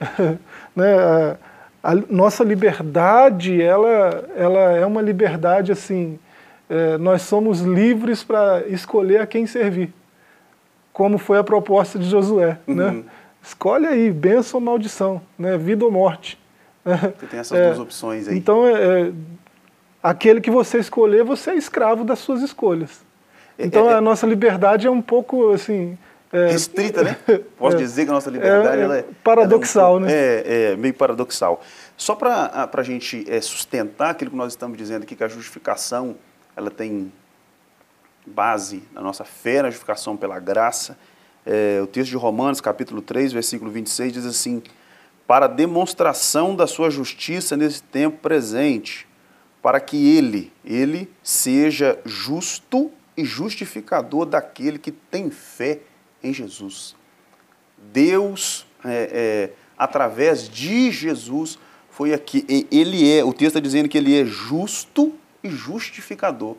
né, 0.76 0.94
a, 0.94 1.36
a, 1.82 1.94
nossa 2.08 2.44
liberdade, 2.44 3.60
ela, 3.60 4.28
ela 4.36 4.72
é 4.72 4.86
uma 4.86 5.02
liberdade 5.02 5.72
assim, 5.72 6.18
é, 6.72 6.96
nós 6.96 7.20
somos 7.20 7.60
livres 7.60 8.24
para 8.24 8.66
escolher 8.66 9.20
a 9.20 9.26
quem 9.26 9.46
servir, 9.46 9.92
como 10.90 11.18
foi 11.18 11.36
a 11.36 11.44
proposta 11.44 11.98
de 11.98 12.08
Josué. 12.08 12.58
Né? 12.66 12.86
Uhum. 12.86 12.92
Né? 12.92 13.04
Escolhe 13.42 13.86
aí, 13.86 14.10
bênção 14.10 14.58
ou 14.58 14.64
maldição, 14.64 15.20
né? 15.38 15.58
vida 15.58 15.84
ou 15.84 15.90
morte. 15.90 16.40
Você 16.82 17.26
tem 17.26 17.40
essas 17.40 17.58
é, 17.58 17.66
duas 17.66 17.78
opções 17.78 18.26
aí. 18.26 18.38
Então, 18.38 18.66
é, 18.66 18.72
é, 19.02 19.12
aquele 20.02 20.40
que 20.40 20.50
você 20.50 20.78
escolher, 20.78 21.22
você 21.24 21.50
é 21.50 21.56
escravo 21.56 22.04
das 22.04 22.20
suas 22.20 22.40
escolhas. 22.40 23.04
É, 23.58 23.66
então, 23.66 23.90
é, 23.90 23.94
a 23.94 24.00
nossa 24.00 24.26
liberdade 24.26 24.86
é 24.86 24.90
um 24.90 25.02
pouco, 25.02 25.52
assim... 25.52 25.98
Restrita, 26.32 27.02
né? 27.02 27.18
Posso 27.58 27.76
dizer 27.76 28.04
que 28.04 28.10
a 28.10 28.14
nossa 28.14 28.30
liberdade 28.30 28.80
é, 28.80 29.04
paradoxal, 29.22 29.96
um, 29.96 30.00
né? 30.00 30.10
É, 30.10 30.76
meio 30.78 30.94
paradoxal. 30.94 31.60
Só 31.94 32.14
para 32.14 32.70
a 32.72 32.82
gente 32.82 33.26
sustentar 33.42 34.12
aquilo 34.12 34.30
que 34.30 34.36
nós 34.38 34.54
estamos 34.54 34.78
dizendo 34.78 35.02
aqui, 35.02 35.14
que 35.14 35.22
a 35.22 35.28
justificação 35.28 36.16
ela 36.56 36.70
tem 36.70 37.12
base 38.26 38.82
na 38.92 39.00
nossa 39.00 39.24
fé, 39.24 39.62
na 39.62 39.70
justificação 39.70 40.16
pela 40.16 40.38
graça, 40.38 40.96
é, 41.44 41.80
o 41.82 41.86
texto 41.86 42.10
de 42.10 42.16
Romanos, 42.16 42.60
capítulo 42.60 43.02
3, 43.02 43.32
versículo 43.32 43.70
26, 43.70 44.12
diz 44.12 44.26
assim: 44.26 44.62
Para 45.26 45.46
demonstração 45.48 46.54
da 46.54 46.66
sua 46.66 46.88
justiça 46.88 47.56
nesse 47.56 47.82
tempo 47.82 48.18
presente, 48.18 49.08
para 49.60 49.80
que 49.80 50.16
ele, 50.16 50.52
ele 50.64 51.10
seja 51.22 51.98
justo 52.04 52.90
e 53.16 53.24
justificador 53.24 54.24
daquele 54.24 54.78
que 54.78 54.92
tem 54.92 55.30
fé 55.30 55.80
em 56.22 56.32
Jesus. 56.32 56.94
Deus, 57.76 58.64
é, 58.84 59.10
é, 59.12 59.52
através 59.76 60.48
de 60.48 60.92
Jesus, 60.92 61.58
foi 61.90 62.14
aqui. 62.14 62.66
Ele 62.70 63.12
é, 63.12 63.24
o 63.24 63.32
texto 63.32 63.56
está 63.56 63.60
dizendo 63.60 63.88
que 63.88 63.98
ele 63.98 64.18
é 64.18 64.24
justo 64.24 65.12
e 65.42 65.50
justificador. 65.50 66.56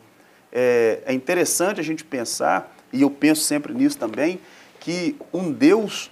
É, 0.52 1.02
é 1.06 1.12
interessante 1.12 1.80
a 1.80 1.84
gente 1.84 2.04
pensar, 2.04 2.74
e 2.92 3.02
eu 3.02 3.10
penso 3.10 3.42
sempre 3.42 3.74
nisso 3.74 3.98
também, 3.98 4.40
que 4.80 5.16
um 5.32 5.50
Deus 5.50 6.10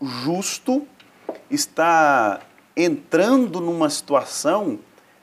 justo 0.00 0.86
está 1.50 2.40
entrando 2.76 3.60
numa 3.60 3.90
situação 3.90 4.78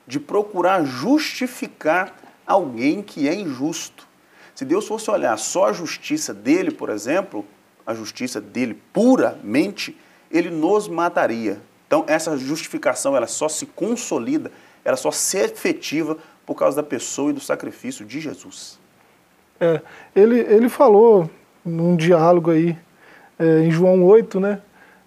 de 0.08 0.20
procurar 0.20 0.84
justificar 0.84 2.16
alguém 2.46 3.02
que 3.02 3.28
é 3.28 3.34
injusto. 3.34 4.08
Se 4.54 4.64
Deus 4.64 4.88
fosse 4.88 5.10
olhar 5.10 5.38
só 5.38 5.66
a 5.66 5.74
justiça 5.74 6.34
dele, 6.34 6.72
por 6.72 6.90
exemplo, 6.90 7.46
a 7.86 7.94
justiça 7.94 8.40
dele 8.40 8.82
puramente, 8.94 9.98
ele 10.32 10.50
nos 10.50 10.88
mataria. 10.88 11.62
Então 11.88 12.04
essa 12.08 12.38
justificação 12.38 13.16
ela 13.16 13.28
só 13.28 13.48
se 13.48 13.66
consolida, 13.66 14.52
ela 14.84 14.98
só 14.98 15.12
se 15.12 15.38
efetiva 15.38 16.18
por 16.46 16.56
causa 16.56 16.78
da 16.78 16.84
pessoa 16.84 17.32
e 17.32 17.34
do 17.34 17.40
sacrifício 17.40 18.06
de 18.06 18.20
Jesus. 18.20 18.80
É, 19.60 19.82
ele, 20.16 20.40
ele 20.40 20.70
falou 20.70 21.30
num 21.64 21.96
diálogo 21.96 22.52
aí 22.52 22.78
é, 23.40 23.62
em 23.62 23.72
João 23.72 24.04
8, 24.04 24.40
né? 24.40 24.60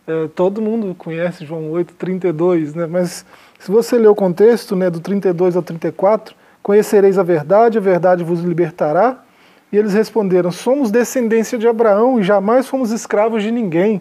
É, 0.07 0.27
todo 0.29 0.63
mundo 0.63 0.95
conhece 0.95 1.45
João 1.45 1.71
8, 1.71 1.95
32, 1.95 2.75
né? 2.75 2.87
Mas 2.87 3.25
se 3.59 3.71
você 3.71 3.99
ler 3.99 4.09
o 4.09 4.15
contexto, 4.15 4.75
né, 4.75 4.89
do 4.89 5.01
32 5.01 5.55
ao 5.55 5.63
34, 5.63 6.35
conhecereis 6.63 7.19
a 7.19 7.23
verdade, 7.23 7.79
a 7.79 7.81
verdade 7.81 8.25
vos 8.25 8.41
libertará. 8.41 9.23
E 9.71 9.77
eles 9.77 9.93
responderam: 9.93 10.51
Somos 10.51 10.91
descendência 10.91 11.59
de 11.59 11.69
Abraão 11.69 12.19
e 12.19 12.23
jamais 12.23 12.67
fomos 12.67 12.91
escravos 12.91 13.43
de 13.43 13.51
ninguém. 13.51 14.01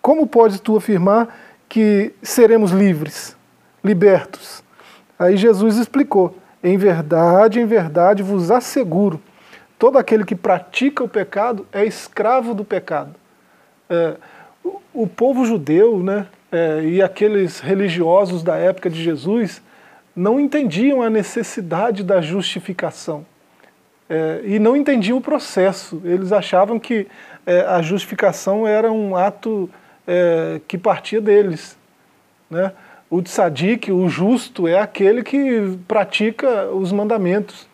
Como 0.00 0.26
podes 0.26 0.60
tu 0.60 0.76
afirmar 0.76 1.28
que 1.68 2.14
seremos 2.22 2.70
livres, 2.70 3.36
libertos? 3.84 4.62
Aí 5.18 5.36
Jesus 5.36 5.76
explicou: 5.76 6.36
Em 6.62 6.76
verdade, 6.76 7.60
em 7.60 7.66
verdade 7.66 8.22
vos 8.22 8.50
asseguro, 8.50 9.20
todo 9.78 9.98
aquele 9.98 10.24
que 10.24 10.34
pratica 10.34 11.04
o 11.04 11.08
pecado 11.08 11.66
é 11.72 11.84
escravo 11.84 12.54
do 12.54 12.64
pecado. 12.64 13.14
É, 13.88 14.16
o, 14.64 14.80
o, 14.92 15.06
povo 15.06 15.44
judeu 15.44 16.02
né, 16.02 16.26
é, 16.50 16.82
e 16.82 17.02
aqueles 17.02 17.60
religiosos 17.60 18.42
da 18.42 18.56
época 18.56 18.90
de 18.90 19.02
Jesus 19.02 19.62
não 20.14 20.40
entendiam 20.40 21.00
a 21.00 21.08
necessidade 21.08 22.02
da 22.02 22.20
justificação 22.20 23.24
é, 24.08 24.40
e 24.44 24.58
não 24.58 24.76
entendiam 24.76 25.18
o 25.18 25.20
processo. 25.20 26.00
Eles 26.04 26.32
achavam 26.32 26.78
que 26.78 27.06
é, 27.46 27.60
a 27.60 27.82
justificação 27.82 28.66
era 28.66 28.90
um 28.90 29.14
ato 29.16 29.70
é, 30.06 30.60
que 30.66 30.78
partia 30.78 31.20
deles. 31.20 31.76
Né? 32.50 32.72
O 33.10 33.22
tzadik, 33.22 33.90
o 33.90 34.08
justo, 34.08 34.68
é 34.68 34.78
aquele 34.78 35.22
que 35.22 35.78
pratica 35.88 36.66
os 36.70 36.92
mandamentos. 36.92 37.66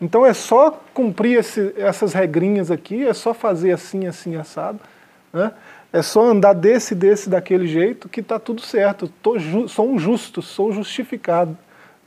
Então 0.00 0.24
é 0.24 0.32
só 0.32 0.80
cumprir 0.94 1.38
esse, 1.38 1.74
essas 1.76 2.12
regrinhas 2.12 2.70
aqui, 2.70 3.04
é 3.04 3.12
só 3.12 3.34
fazer 3.34 3.72
assim, 3.72 4.06
assim, 4.06 4.36
assado 4.36 4.78
né? 5.32 5.52
É 5.92 6.02
só 6.02 6.22
andar 6.22 6.52
desse, 6.52 6.94
desse, 6.94 7.30
daquele 7.30 7.66
jeito 7.66 8.08
que 8.08 8.20
está 8.20 8.38
tudo 8.38 8.60
certo. 8.60 9.08
Tô 9.22 9.36
sou 9.68 9.88
um 9.90 9.98
justo, 9.98 10.42
sou 10.42 10.70
justificado. 10.70 11.56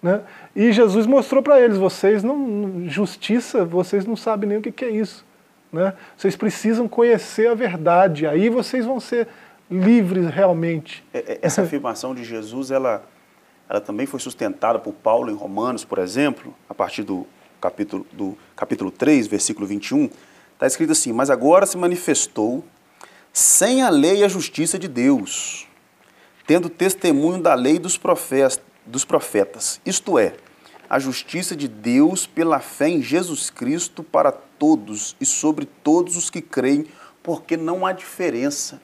Né? 0.02 0.22
E 0.56 0.72
Jesus 0.72 1.08
mostrou 1.08 1.42
para 1.42 1.60
eles: 1.60 1.78
vocês 1.78 2.24
não. 2.24 2.88
Justiça, 2.88 3.66
vocês 3.66 4.06
não 4.06 4.16
sabem 4.16 4.50
nem 4.50 4.58
o 4.60 4.62
que, 4.62 4.72
que 4.72 4.86
é 4.86 4.90
isso. 4.90 5.26
Né? 5.72 5.94
Vocês 6.16 6.36
precisam 6.36 6.88
conhecer 6.88 7.48
a 7.48 7.56
verdade, 7.56 8.28
aí 8.28 8.50
vocês 8.50 8.86
vão 8.86 9.00
ser 9.00 9.28
livres 9.72 10.30
realmente. 10.30 11.04
É, 11.14 11.20
é, 11.20 11.40
essa 11.42 11.62
afirmação 11.64 12.14
de 12.14 12.24
Jesus, 12.24 12.70
ela, 12.70 13.04
ela 13.70 13.80
também 13.80 14.06
foi 14.06 14.20
sustentada 14.20 14.78
por 14.78 14.94
Paulo 14.94 15.32
em 15.32 15.36
Romanos, 15.36 15.86
por 15.86 15.98
exemplo, 15.98 16.54
a 16.70 16.74
partir 16.74 17.04
do 17.04 17.26
capítulo, 17.62 18.06
do 18.12 18.38
capítulo 18.56 18.92
3, 18.92 19.28
versículo 19.28 19.66
21. 19.66 20.10
Está 20.54 20.68
escrito 20.68 20.92
assim: 20.92 21.14
Mas 21.14 21.30
agora 21.30 21.66
se 21.66 21.78
manifestou 21.78 22.64
sem 23.32 23.82
a 23.82 23.90
lei 23.90 24.18
e 24.18 24.24
a 24.24 24.28
justiça 24.28 24.78
de 24.78 24.90
Deus, 24.90 25.68
tendo 26.46 26.70
testemunho 26.70 27.42
da 27.42 27.54
lei 27.54 27.80
dos 27.80 27.98
profetas, 27.98 28.60
dos 28.86 29.06
profetas, 29.06 29.80
isto 29.86 30.20
é, 30.20 30.36
a 30.90 31.00
justiça 31.00 31.56
de 31.56 31.70
Deus 31.70 32.28
pela 32.28 32.60
fé 32.60 32.90
em 32.90 33.02
Jesus 33.02 33.50
Cristo 33.50 34.04
para 34.04 34.30
todos 34.30 35.16
e 35.22 35.26
sobre 35.26 35.66
todos 35.66 36.18
os 36.18 36.30
que 36.30 36.42
creem, 36.42 36.86
porque 37.24 37.56
não 37.56 37.86
há 37.86 37.94
diferença. 37.94 38.82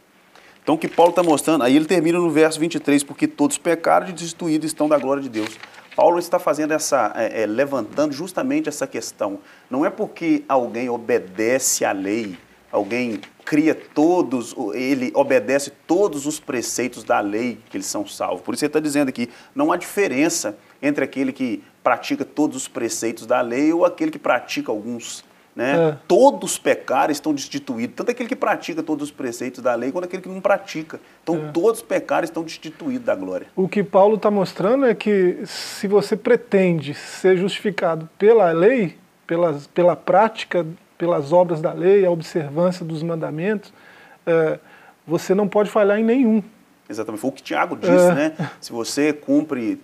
Então, 0.67 0.75
o 0.75 0.77
que 0.77 0.89
Paulo 0.89 1.11
está 1.11 1.23
mostrando, 1.23 1.63
aí 1.63 1.77
ele 1.77 1.85
termina 1.85 2.19
no 2.19 2.29
verso 2.29 2.59
23, 2.59 3.01
porque 3.01 3.25
todos 3.25 3.57
pecaram 3.57 4.09
e 4.09 4.11
destituídos 4.11 4.65
estão 4.65 4.89
da 4.89 4.97
glória 4.97 5.23
de 5.23 5.29
Deus. 5.29 5.57
Paulo 5.95 6.19
está 6.19 6.37
fazendo 6.37 6.73
essa, 6.73 7.13
é, 7.15 7.43
é, 7.43 7.45
levantando 7.45 8.11
justamente 8.11 8.67
essa 8.67 8.85
questão. 8.85 9.39
Não 9.69 9.85
é 9.85 9.89
porque 9.89 10.43
alguém 10.45 10.89
obedece 10.89 11.85
à 11.85 11.93
lei, 11.93 12.37
alguém 12.69 13.21
cria 13.45 13.73
todos, 13.73 14.53
ele 14.73 15.09
obedece 15.15 15.71
todos 15.87 16.25
os 16.25 16.37
preceitos 16.37 17.01
da 17.05 17.21
lei 17.21 17.57
que 17.69 17.77
eles 17.77 17.87
são 17.87 18.05
salvos. 18.05 18.41
Por 18.41 18.53
isso 18.53 18.65
ele 18.65 18.69
está 18.71 18.81
dizendo 18.81 19.07
aqui, 19.07 19.29
não 19.55 19.71
há 19.71 19.77
diferença 19.77 20.57
entre 20.81 21.01
aquele 21.01 21.31
que 21.31 21.63
pratica 21.81 22.25
todos 22.25 22.57
os 22.57 22.67
preceitos 22.67 23.25
da 23.25 23.39
lei 23.39 23.71
ou 23.71 23.85
aquele 23.85 24.11
que 24.11 24.19
pratica 24.19 24.69
alguns. 24.69 25.23
Né? 25.57 25.89
É. 25.89 25.97
Todos 26.07 26.59
pecaram 26.59 27.11
estão 27.11 27.33
destituídos, 27.33 27.95
tanto 27.95 28.11
aquele 28.11 28.29
que 28.29 28.35
pratica 28.35 28.83
todos 28.83 29.05
os 29.05 29.11
preceitos 29.11 29.59
da 29.59 29.73
lei, 29.73 29.91
quanto 29.91 30.05
aquele 30.05 30.21
que 30.21 30.29
não 30.29 30.39
pratica. 30.39 30.99
Então, 31.23 31.47
é. 31.47 31.51
todos 31.51 31.81
pecaram 31.81 32.25
estão 32.25 32.43
destituídos 32.43 33.03
da 33.03 33.15
glória. 33.15 33.47
O 33.55 33.67
que 33.67 33.83
Paulo 33.83 34.17
está 34.17 34.29
mostrando 34.29 34.85
é 34.85 34.93
que 34.93 35.39
se 35.47 35.87
você 35.87 36.15
pretende 36.15 36.93
ser 36.93 37.37
justificado 37.37 38.07
pela 38.19 38.51
lei, 38.51 38.99
pelas, 39.25 39.65
pela 39.65 39.95
prática, 39.95 40.63
pelas 40.95 41.33
obras 41.33 41.59
da 41.59 41.73
lei, 41.73 42.05
a 42.05 42.11
observância 42.11 42.85
dos 42.85 43.01
mandamentos, 43.01 43.73
é, 44.27 44.59
você 45.07 45.33
não 45.33 45.47
pode 45.47 45.71
falhar 45.71 45.97
em 45.97 46.03
nenhum. 46.03 46.43
Exatamente, 46.87 47.19
foi 47.19 47.31
o 47.31 47.33
que 47.33 47.41
Tiago 47.41 47.75
disse, 47.75 48.11
é. 48.11 48.13
né? 48.13 48.49
Se 48.61 48.71
você 48.71 49.11
cumpre 49.11 49.81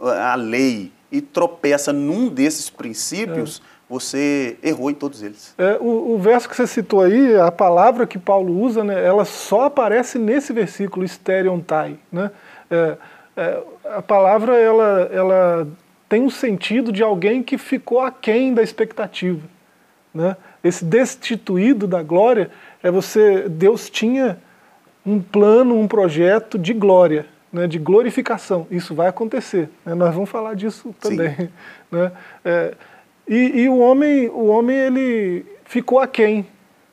a 0.00 0.36
lei 0.36 0.92
e 1.10 1.20
tropeça 1.20 1.92
num 1.92 2.28
desses 2.28 2.70
princípios, 2.70 3.60
é 3.74 3.77
você 3.88 4.58
errou 4.62 4.90
em 4.90 4.94
todos 4.94 5.22
eles. 5.22 5.54
É, 5.56 5.78
o, 5.80 6.14
o, 6.14 6.18
verso 6.18 6.48
que 6.48 6.54
você 6.54 6.66
citou 6.66 7.00
aí, 7.00 7.36
a 7.36 7.50
palavra 7.50 8.06
que 8.06 8.18
Paulo 8.18 8.60
usa, 8.60 8.84
né, 8.84 9.04
ela 9.04 9.24
só 9.24 9.64
aparece 9.64 10.18
nesse 10.18 10.52
versículo, 10.52 11.06
stereontai. 11.08 11.96
Né? 12.12 12.30
É, 12.70 12.96
é, 13.36 13.62
a 13.94 14.02
palavra 14.02 14.56
ela, 14.58 15.08
ela 15.12 15.68
tem 16.08 16.22
um 16.22 16.30
sentido 16.30 16.92
de 16.92 17.02
alguém 17.02 17.42
que 17.42 17.56
ficou 17.56 18.00
aquém 18.00 18.52
da 18.52 18.62
expectativa. 18.62 19.40
Né? 20.12 20.36
Esse 20.62 20.84
destituído 20.84 21.86
da 21.86 22.02
glória 22.02 22.50
é 22.82 22.90
você, 22.90 23.48
Deus 23.48 23.88
tinha 23.88 24.38
um 25.04 25.20
plano, 25.20 25.78
um 25.78 25.88
projeto 25.88 26.58
de 26.58 26.74
glória, 26.74 27.24
né, 27.50 27.66
de 27.66 27.78
glorificação. 27.78 28.66
Isso 28.70 28.94
vai 28.94 29.08
acontecer. 29.08 29.70
Né? 29.84 29.94
Nós 29.94 30.14
vamos 30.14 30.28
falar 30.28 30.54
disso 30.54 30.94
também. 31.00 31.48
Né? 31.90 32.12
É, 32.44 32.74
e, 33.28 33.62
e, 33.62 33.68
o 33.68 33.78
homem, 33.78 34.28
o 34.28 34.46
homem 34.46 34.76
ele 34.76 35.46
ficou 35.64 35.98
aquém 35.98 36.46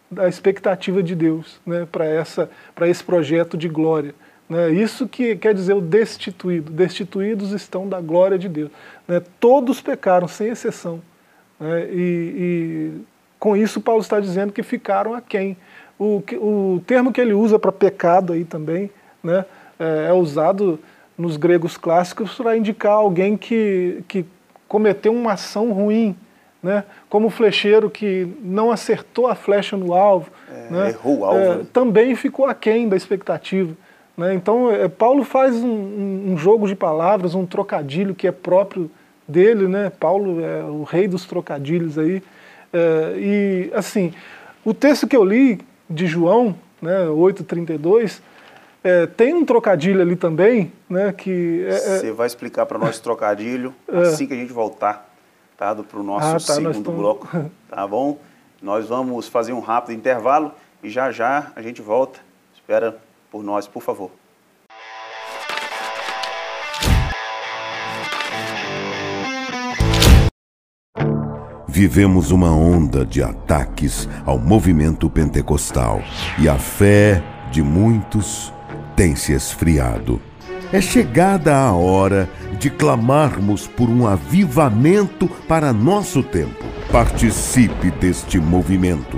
da 0.10 0.28
expectativa 0.28 1.02
de 1.02 1.16
Deus 1.16 1.60
né, 1.66 1.88
para 1.92 2.88
esse 2.88 3.04
projeto 3.04 3.58
de 3.58 3.68
glória. 3.68 4.14
Né? 4.50 4.72
Isso 4.72 5.08
que 5.08 5.36
quer 5.36 5.54
dizer 5.54 5.74
o 5.74 5.82
destituído. 5.82 6.72
Destituídos 6.72 7.52
estão 7.52 7.88
da 7.88 8.00
glória 8.00 8.38
de 8.38 8.48
Deus. 8.48 8.72
Né? 9.08 9.22
Todos 9.40 9.82
pecaram, 9.82 10.28
sem 10.28 10.50
exceção. 10.50 11.02
Né? 11.60 11.88
E, 11.92 12.34
e, 12.38 13.02
com 13.40 13.56
isso 13.56 13.82
Paulo 13.82 14.02
está 14.02 14.20
dizendo 14.20 14.54
que 14.54 14.64
ficaram 14.64 15.14
aquém. 15.14 15.58
O, 15.98 16.22
o 16.34 16.84
termo 16.86 17.12
que 17.12 17.22
ele 17.22 17.34
usa 17.34 17.58
para 17.58 17.72
pecado 17.72 18.34
aí 18.34 18.44
também 18.44 18.90
né, 19.24 19.46
é, 19.80 20.08
é 20.10 20.14
usado 20.14 20.80
nos 21.18 21.38
gregos 21.38 21.78
clássicos 21.78 22.36
para 22.36 22.58
indicar 22.58 22.94
alguém 22.94 23.38
que, 23.38 24.04
que 24.08 24.26
cometeu 24.68 25.14
uma 25.14 25.34
ação 25.34 25.72
ruim, 25.72 26.16
né? 26.66 26.84
como 27.08 27.28
o 27.28 27.30
flecheiro 27.30 27.92
que 27.92 28.28
não 28.42 28.72
acertou 28.72 29.28
a 29.28 29.36
flecha 29.36 29.78
no 29.78 29.94
alvo, 29.94 30.32
é, 30.52 30.72
né? 30.72 30.90
errou 30.90 31.20
o 31.20 31.26
alvo, 31.26 31.40
é, 31.40 31.62
também 31.72 32.16
ficou 32.16 32.48
aquém 32.48 32.90
da 32.90 32.98
expectativa. 32.98 33.72
Né? 34.18 34.34
Então, 34.34 34.72
é, 34.72 34.88
Paulo 34.88 35.24
faz 35.24 35.56
um, 35.58 36.32
um, 36.32 36.36
jogo 36.36 36.68
de 36.68 36.76
palavras, 36.76 37.36
um 37.36 37.46
trocadilho 37.46 38.16
que 38.16 38.28
é 38.28 38.32
próprio 38.32 38.90
dele, 39.28 39.68
né? 39.68 39.92
Paulo 39.92 40.44
é 40.44 40.64
o 40.64 40.84
rei 40.84 41.08
dos 41.08 41.26
trocadilhos 41.26 42.00
aí. 42.00 42.24
É, 42.74 43.14
e, 43.18 43.72
assim, 43.74 44.14
o 44.64 44.74
texto 44.74 45.08
que 45.08 45.16
eu 45.16 45.24
li 45.24 45.60
de 45.88 46.08
João, 46.08 46.56
né, 46.82 47.06
8,32, 47.06 48.22
é, 48.84 49.06
tem 49.06 49.34
um 49.34 49.46
trocadilho 49.46 50.02
ali 50.02 50.16
também, 50.16 50.72
né? 50.90 51.14
Que 51.16 51.66
é, 51.68 51.74
é 51.74 51.78
Você 51.78 52.12
vai 52.12 52.26
explicar 52.26 52.66
para 52.66 52.80
nós 52.80 53.00
trocadilho 53.00 53.74
assim 53.88 54.26
que 54.26 54.34
a 54.34 54.38
gente 54.38 54.54
voltar 54.54 55.15
tá, 55.58 55.76
para 55.76 56.00
o 56.00 56.04
nosso 56.04 56.28
ah, 56.28 56.34
tá, 56.34 56.40
segundo 56.40 56.72
estamos... 56.72 57.00
bloco, 57.00 57.28
tá 57.70 57.88
bom? 57.88 58.18
Nós 58.62 58.88
vamos 58.88 59.28
fazer 59.28 59.54
um 59.54 59.60
rápido 59.60 59.98
intervalo 59.98 60.52
e 60.84 60.90
já 60.90 61.12
já 61.12 61.52
a 61.56 61.62
gente 61.62 61.82
volta. 61.82 62.20
Espera 62.54 62.98
por 63.32 63.44
nós, 63.44 63.68
por 63.68 63.82
favor. 63.82 64.12
Vivemos 71.68 72.32
uma 72.32 72.52
onda 72.52 73.06
de 73.06 73.22
ataques 73.22 74.08
ao 74.26 74.40
movimento 74.40 75.10
pentecostal 75.10 76.02
e 76.40 76.48
a 76.48 76.58
fé 76.58 77.22
de 77.52 77.62
muitos 77.62 78.54
tem 78.96 79.14
se 79.14 79.34
esfriado. 79.34 80.22
É 80.76 80.82
chegada 80.82 81.56
a 81.56 81.72
hora 81.72 82.30
de 82.60 82.70
clamarmos 82.70 83.66
por 83.66 83.88
um 83.88 84.06
avivamento 84.06 85.26
para 85.48 85.72
nosso 85.72 86.22
tempo. 86.22 86.66
Participe 86.92 87.92
deste 87.92 88.42
movimento. 88.42 89.18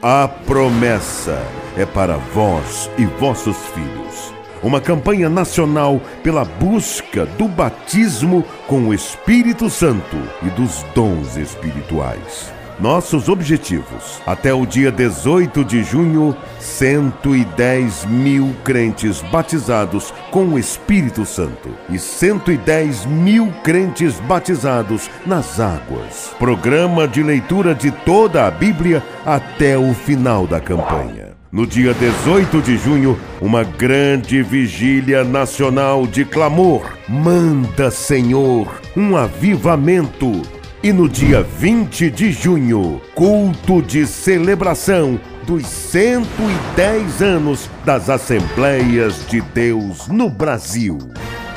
A 0.00 0.28
promessa 0.28 1.44
é 1.76 1.84
para 1.84 2.16
vós 2.16 2.88
e 2.96 3.04
vossos 3.04 3.56
filhos. 3.74 4.32
Uma 4.62 4.80
campanha 4.80 5.28
nacional 5.28 6.00
pela 6.22 6.44
busca 6.44 7.26
do 7.26 7.48
batismo 7.48 8.44
com 8.68 8.82
o 8.86 8.94
Espírito 8.94 9.68
Santo 9.68 10.16
e 10.44 10.50
dos 10.50 10.84
dons 10.94 11.36
espirituais. 11.36 12.56
Nossos 12.80 13.28
objetivos. 13.28 14.20
Até 14.24 14.54
o 14.54 14.64
dia 14.64 14.92
18 14.92 15.64
de 15.64 15.82
junho, 15.82 16.36
110 16.60 18.04
mil 18.04 18.54
crentes 18.62 19.20
batizados 19.20 20.14
com 20.30 20.44
o 20.44 20.58
Espírito 20.58 21.26
Santo 21.26 21.70
e 21.90 21.98
110 21.98 23.04
mil 23.06 23.52
crentes 23.64 24.20
batizados 24.20 25.10
nas 25.26 25.58
águas. 25.58 26.32
Programa 26.38 27.08
de 27.08 27.20
leitura 27.20 27.74
de 27.74 27.90
toda 27.90 28.46
a 28.46 28.50
Bíblia 28.50 29.02
até 29.26 29.76
o 29.76 29.92
final 29.92 30.46
da 30.46 30.60
campanha. 30.60 31.28
No 31.50 31.66
dia 31.66 31.94
18 31.94 32.60
de 32.60 32.76
junho, 32.76 33.18
uma 33.40 33.64
grande 33.64 34.42
vigília 34.42 35.24
nacional 35.24 36.06
de 36.06 36.24
clamor. 36.24 36.96
Manda, 37.08 37.90
Senhor, 37.90 38.80
um 38.94 39.16
avivamento 39.16 40.42
e 40.82 40.92
no 40.92 41.08
dia 41.08 41.42
20 41.42 42.10
de 42.10 42.30
junho, 42.30 43.00
culto 43.14 43.82
de 43.82 44.06
celebração 44.06 45.20
dos 45.44 45.66
110 45.66 47.22
anos 47.22 47.68
das 47.84 48.08
Assembleias 48.08 49.26
de 49.28 49.40
Deus 49.40 50.06
no 50.08 50.30
Brasil. 50.30 50.98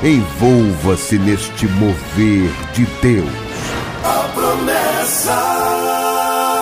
Envolva-se 0.03 1.19
neste 1.19 1.67
mover 1.67 2.49
de 2.73 2.86
Deus. 3.01 3.29
A 4.03 4.29
promessa 4.34 5.62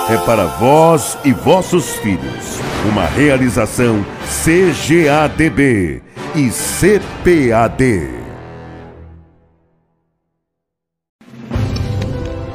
é 0.09 0.17
para 0.25 0.45
vós 0.45 1.17
e 1.23 1.31
vossos 1.31 1.91
filhos. 1.97 2.59
Uma 2.91 3.05
realização 3.05 4.03
CGADB 4.43 6.01
e 6.35 6.49
CPAD. 6.49 8.28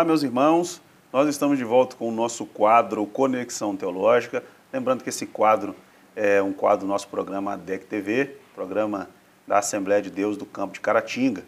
Olá, 0.00 0.06
meus 0.06 0.22
irmãos. 0.22 0.80
Nós 1.12 1.28
estamos 1.28 1.58
de 1.58 1.64
volta 1.64 1.94
com 1.94 2.08
o 2.08 2.10
nosso 2.10 2.46
quadro 2.46 3.04
Conexão 3.04 3.76
Teológica. 3.76 4.42
Lembrando 4.72 5.04
que 5.04 5.10
esse 5.10 5.26
quadro 5.26 5.76
é 6.16 6.42
um 6.42 6.54
quadro 6.54 6.86
do 6.86 6.88
nosso 6.88 7.06
programa 7.06 7.52
ADEC 7.52 7.84
TV, 7.84 8.36
programa 8.54 9.10
da 9.46 9.58
Assembleia 9.58 10.00
de 10.00 10.08
Deus 10.08 10.38
do 10.38 10.46
Campo 10.46 10.72
de 10.72 10.80
Caratinga. 10.80 11.44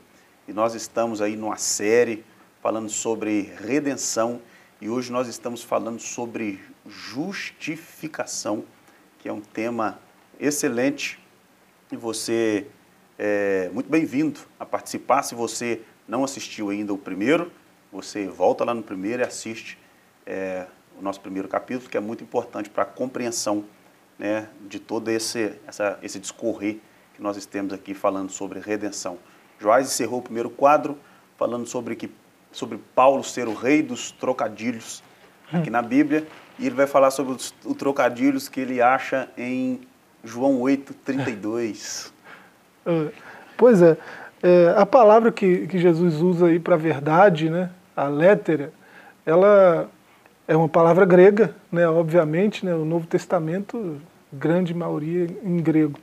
E 0.46 0.52
nós 0.52 0.74
estamos 0.74 1.22
aí 1.22 1.34
numa 1.34 1.56
série 1.56 2.26
falando 2.62 2.90
sobre 2.90 3.50
redenção 3.58 4.38
e 4.82 4.90
hoje 4.90 5.10
nós 5.10 5.28
estamos 5.28 5.62
falando 5.62 6.00
sobre 6.00 6.60
justificação, 6.86 8.64
que 9.18 9.30
é 9.30 9.32
um 9.32 9.40
tema 9.40 9.98
excelente 10.38 11.18
e 11.90 11.96
você 11.96 12.66
é 13.18 13.70
muito 13.72 13.88
bem-vindo 13.88 14.40
a 14.60 14.66
participar. 14.66 15.22
Se 15.22 15.34
você 15.34 15.80
não 16.06 16.22
assistiu 16.22 16.68
ainda 16.68 16.92
o 16.92 16.98
primeiro, 16.98 17.50
você 17.92 18.26
volta 18.26 18.64
lá 18.64 18.72
no 18.72 18.82
primeiro 18.82 19.22
e 19.22 19.24
assiste 19.24 19.78
é, 20.26 20.66
o 20.98 21.02
nosso 21.02 21.20
primeiro 21.20 21.46
capítulo, 21.46 21.90
que 21.90 21.96
é 21.96 22.00
muito 22.00 22.24
importante 22.24 22.70
para 22.70 22.84
a 22.84 22.86
compreensão 22.86 23.64
né, 24.18 24.48
de 24.68 24.78
todo 24.78 25.10
esse, 25.10 25.52
essa, 25.66 25.98
esse 26.02 26.18
discorrer 26.18 26.78
que 27.14 27.22
nós 27.22 27.36
estamos 27.36 27.72
aqui 27.72 27.92
falando 27.92 28.30
sobre 28.30 28.58
redenção. 28.60 29.18
Joás 29.60 29.86
encerrou 29.86 30.20
o 30.20 30.22
primeiro 30.22 30.48
quadro 30.48 30.98
falando 31.36 31.66
sobre, 31.66 31.94
que, 31.94 32.10
sobre 32.50 32.78
Paulo 32.94 33.22
ser 33.22 33.46
o 33.46 33.54
rei 33.54 33.82
dos 33.82 34.10
trocadilhos 34.10 35.02
aqui 35.52 35.68
na 35.68 35.82
Bíblia, 35.82 36.26
e 36.58 36.66
ele 36.66 36.74
vai 36.74 36.86
falar 36.86 37.10
sobre 37.10 37.34
os, 37.34 37.54
os 37.64 37.76
trocadilhos 37.76 38.48
que 38.48 38.60
ele 38.60 38.80
acha 38.80 39.28
em 39.36 39.80
João 40.24 40.60
8, 40.60 40.94
32. 40.94 42.12
É, 42.84 43.12
pois 43.56 43.80
é, 43.80 43.96
é, 44.42 44.74
a 44.76 44.84
palavra 44.84 45.30
que, 45.30 45.68
que 45.68 45.78
Jesus 45.78 46.16
usa 46.16 46.46
aí 46.46 46.58
para 46.58 46.76
verdade, 46.76 47.48
né, 47.48 47.70
a 48.02 48.08
létera, 48.08 48.72
ela 49.24 49.88
é 50.46 50.56
uma 50.56 50.68
palavra 50.68 51.04
grega, 51.04 51.54
né, 51.70 51.88
obviamente, 51.88 52.64
né, 52.64 52.74
o 52.74 52.84
Novo 52.84 53.06
Testamento, 53.06 54.00
grande 54.32 54.74
maioria 54.74 55.26
em 55.44 55.58
grego. 55.58 55.98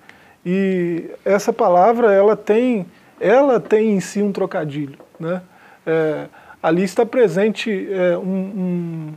E 0.45 1.09
essa 1.25 1.51
palavra, 1.51 2.13
ela 2.13 2.35
tem, 2.35 2.85
ela 3.19 3.59
tem 3.59 3.91
em 3.91 3.99
si 3.99 4.21
um 4.21 4.31
trocadilho. 4.31 4.97
Né? 5.19 5.41
É, 5.85 6.25
ali 6.63 6.83
está 6.83 7.05
presente 7.05 7.87
é, 7.91 8.17
um, 8.17 8.21
um, 8.21 9.13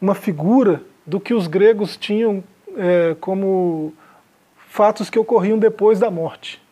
uma 0.00 0.14
figura 0.14 0.82
do 1.06 1.20
que 1.20 1.34
os 1.34 1.46
gregos 1.46 1.96
tinham 1.96 2.42
é, 2.76 3.14
como 3.20 3.92
fatos 4.68 5.10
que 5.10 5.18
ocorriam 5.18 5.58
depois 5.58 5.98
da 5.98 6.10
morte. 6.10 6.62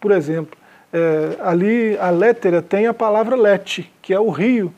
Por 0.00 0.10
exemplo, 0.10 0.58
é, 0.92 1.36
ali 1.40 1.96
a 1.98 2.10
létera 2.10 2.60
tem 2.60 2.86
a 2.86 2.94
palavra 2.94 3.36
lete, 3.36 3.92
que 4.02 4.12
é 4.12 4.18
o 4.18 4.30
rio 4.30 4.72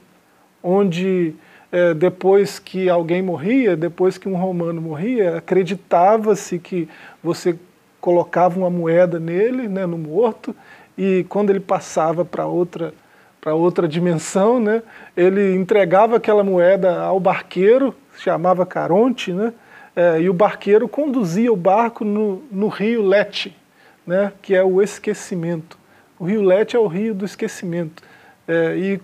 onde 0.63 1.35
é, 1.71 1.95
depois 1.95 2.59
que 2.59 2.89
alguém 2.89 3.23
morria, 3.23 3.77
depois 3.77 4.17
que 4.19 4.29
um 4.29 4.37
romano 4.37 4.81
morria, 4.81 5.37
acreditava-se 5.37 6.59
que 6.59 6.89
você 7.23 7.57
colocava 8.01 8.59
uma 8.59 8.71
moeda 8.71 9.19
nele, 9.19 9.69
né, 9.69 9.85
no 9.85 9.99
morto, 9.99 10.55
e 10.97 11.27
quando 11.29 11.51
ele 11.51 11.61
passava 11.61 12.25
para 12.25 12.47
outra 12.47 12.93
para 13.41 13.55
outra 13.55 13.87
dimensão, 13.87 14.59
né, 14.59 14.83
ele 15.17 15.55
entregava 15.55 16.17
aquela 16.17 16.43
moeda 16.43 17.01
ao 17.01 17.21
barqueiro, 17.21 17.95
chamava 18.17 18.67
Caronte, 18.67 19.33
né, 19.33 19.53
é, 19.95 20.21
e 20.21 20.29
o 20.29 20.35
barqueiro 20.35 20.89
conduzia 20.89 21.53
o 21.53 21.57
barco 21.57 22.05
no, 22.05 22.43
no 22.51 22.67
rio 22.67 23.01
Lete, 23.01 23.57
né, 24.05 24.33
que 24.43 24.57
é 24.57 24.63
o 24.63 24.83
esquecimento. 24.83 25.79
O 26.19 26.25
rio 26.25 26.43
Lete 26.43 26.75
é 26.75 26.79
o 26.81 26.89
rio 26.89 27.15
do 27.15 27.25
esquecimento. 27.25 28.03
É, 28.47 28.77
e 28.77 29.01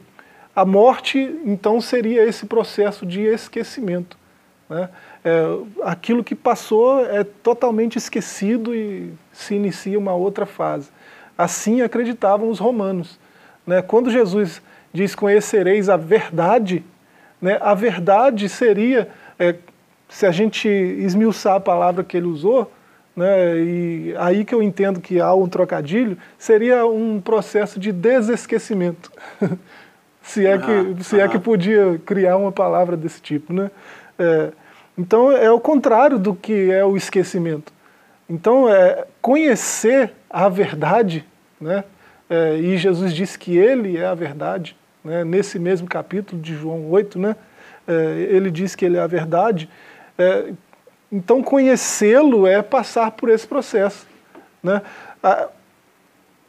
a 0.54 0.64
morte, 0.64 1.18
então, 1.44 1.80
seria 1.80 2.24
esse 2.24 2.46
processo 2.46 3.04
de 3.04 3.22
esquecimento. 3.22 4.16
Né? 4.68 4.88
É, 5.24 5.42
aquilo 5.82 6.22
que 6.22 6.34
passou 6.34 7.04
é 7.04 7.24
totalmente 7.24 7.96
esquecido 7.96 8.74
e 8.74 9.12
se 9.32 9.54
inicia 9.54 9.98
uma 9.98 10.14
outra 10.14 10.46
fase. 10.46 10.90
Assim 11.36 11.82
acreditavam 11.82 12.48
os 12.48 12.58
romanos. 12.58 13.18
Né? 13.66 13.82
Quando 13.82 14.10
Jesus 14.10 14.62
diz: 14.92 15.14
Conhecereis 15.14 15.88
a 15.88 15.96
verdade, 15.96 16.84
né? 17.40 17.58
a 17.60 17.74
verdade 17.74 18.48
seria, 18.48 19.08
é, 19.38 19.56
se 20.08 20.24
a 20.24 20.30
gente 20.30 20.68
esmiuçar 20.68 21.56
a 21.56 21.60
palavra 21.60 22.04
que 22.04 22.16
ele 22.16 22.26
usou, 22.26 22.70
né, 23.16 23.56
e 23.58 24.14
aí 24.18 24.44
que 24.44 24.54
eu 24.54 24.62
entendo 24.62 25.00
que 25.00 25.20
há 25.20 25.32
um 25.34 25.48
trocadilho, 25.48 26.18
seria 26.36 26.84
um 26.84 27.20
processo 27.20 27.78
de 27.78 27.92
desesquecimento. 27.92 29.10
se 30.24 30.46
é, 30.46 30.58
que, 30.58 31.04
se 31.04 31.20
é 31.20 31.28
que 31.28 31.38
podia 31.38 32.00
criar 32.04 32.37
uma 32.38 32.50
palavra 32.50 32.96
desse 32.96 33.20
tipo. 33.20 33.52
Né? 33.52 33.70
É, 34.18 34.52
então 34.96 35.30
é 35.30 35.50
o 35.50 35.60
contrário 35.60 36.18
do 36.18 36.34
que 36.34 36.70
é 36.72 36.84
o 36.84 36.96
esquecimento. 36.96 37.72
Então 38.28 38.68
é 38.68 39.04
conhecer 39.20 40.12
a 40.30 40.48
verdade, 40.48 41.24
né? 41.60 41.84
É, 42.28 42.56
e 42.56 42.78
Jesus 42.78 43.12
disse 43.12 43.38
que 43.38 43.56
Ele 43.56 43.98
é 43.98 44.06
a 44.06 44.14
verdade, 44.14 44.74
né? 45.04 45.22
nesse 45.24 45.58
mesmo 45.58 45.87
capítulo 45.87 46.40
de 46.40 46.54
João 46.54 46.90
8, 46.90 47.18
né? 47.18 47.37
É, 47.87 47.92
ele 48.30 48.50
diz 48.50 48.74
que 48.74 48.82
Ele 48.82 48.96
é 48.96 49.00
a 49.00 49.06
verdade. 49.06 49.68
É, 50.16 50.52
então 51.12 51.42
conhecê-lo 51.42 52.46
é 52.46 52.62
passar 52.62 53.10
por 53.10 53.28
esse 53.28 53.46
processo. 53.46 54.06
Né? 54.62 54.80
A, 55.22 55.48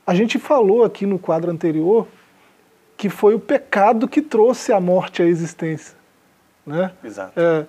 a 0.07 0.15
gente 0.15 0.39
falou 0.39 0.85
aqui 0.85 1.05
no 1.05 1.19
quadro 1.19 1.51
anterior 1.51 2.07
que 3.05 3.09
foi 3.09 3.35
o 3.35 3.39
pecado 3.39 4.07
que 4.07 4.19
trouxe 4.19 4.73
a 4.73 4.79
morte 4.79 5.21
à 5.21 5.25
existência. 5.27 5.95
Né? 6.65 6.89
Exato. 7.03 7.39
É, 7.39 7.63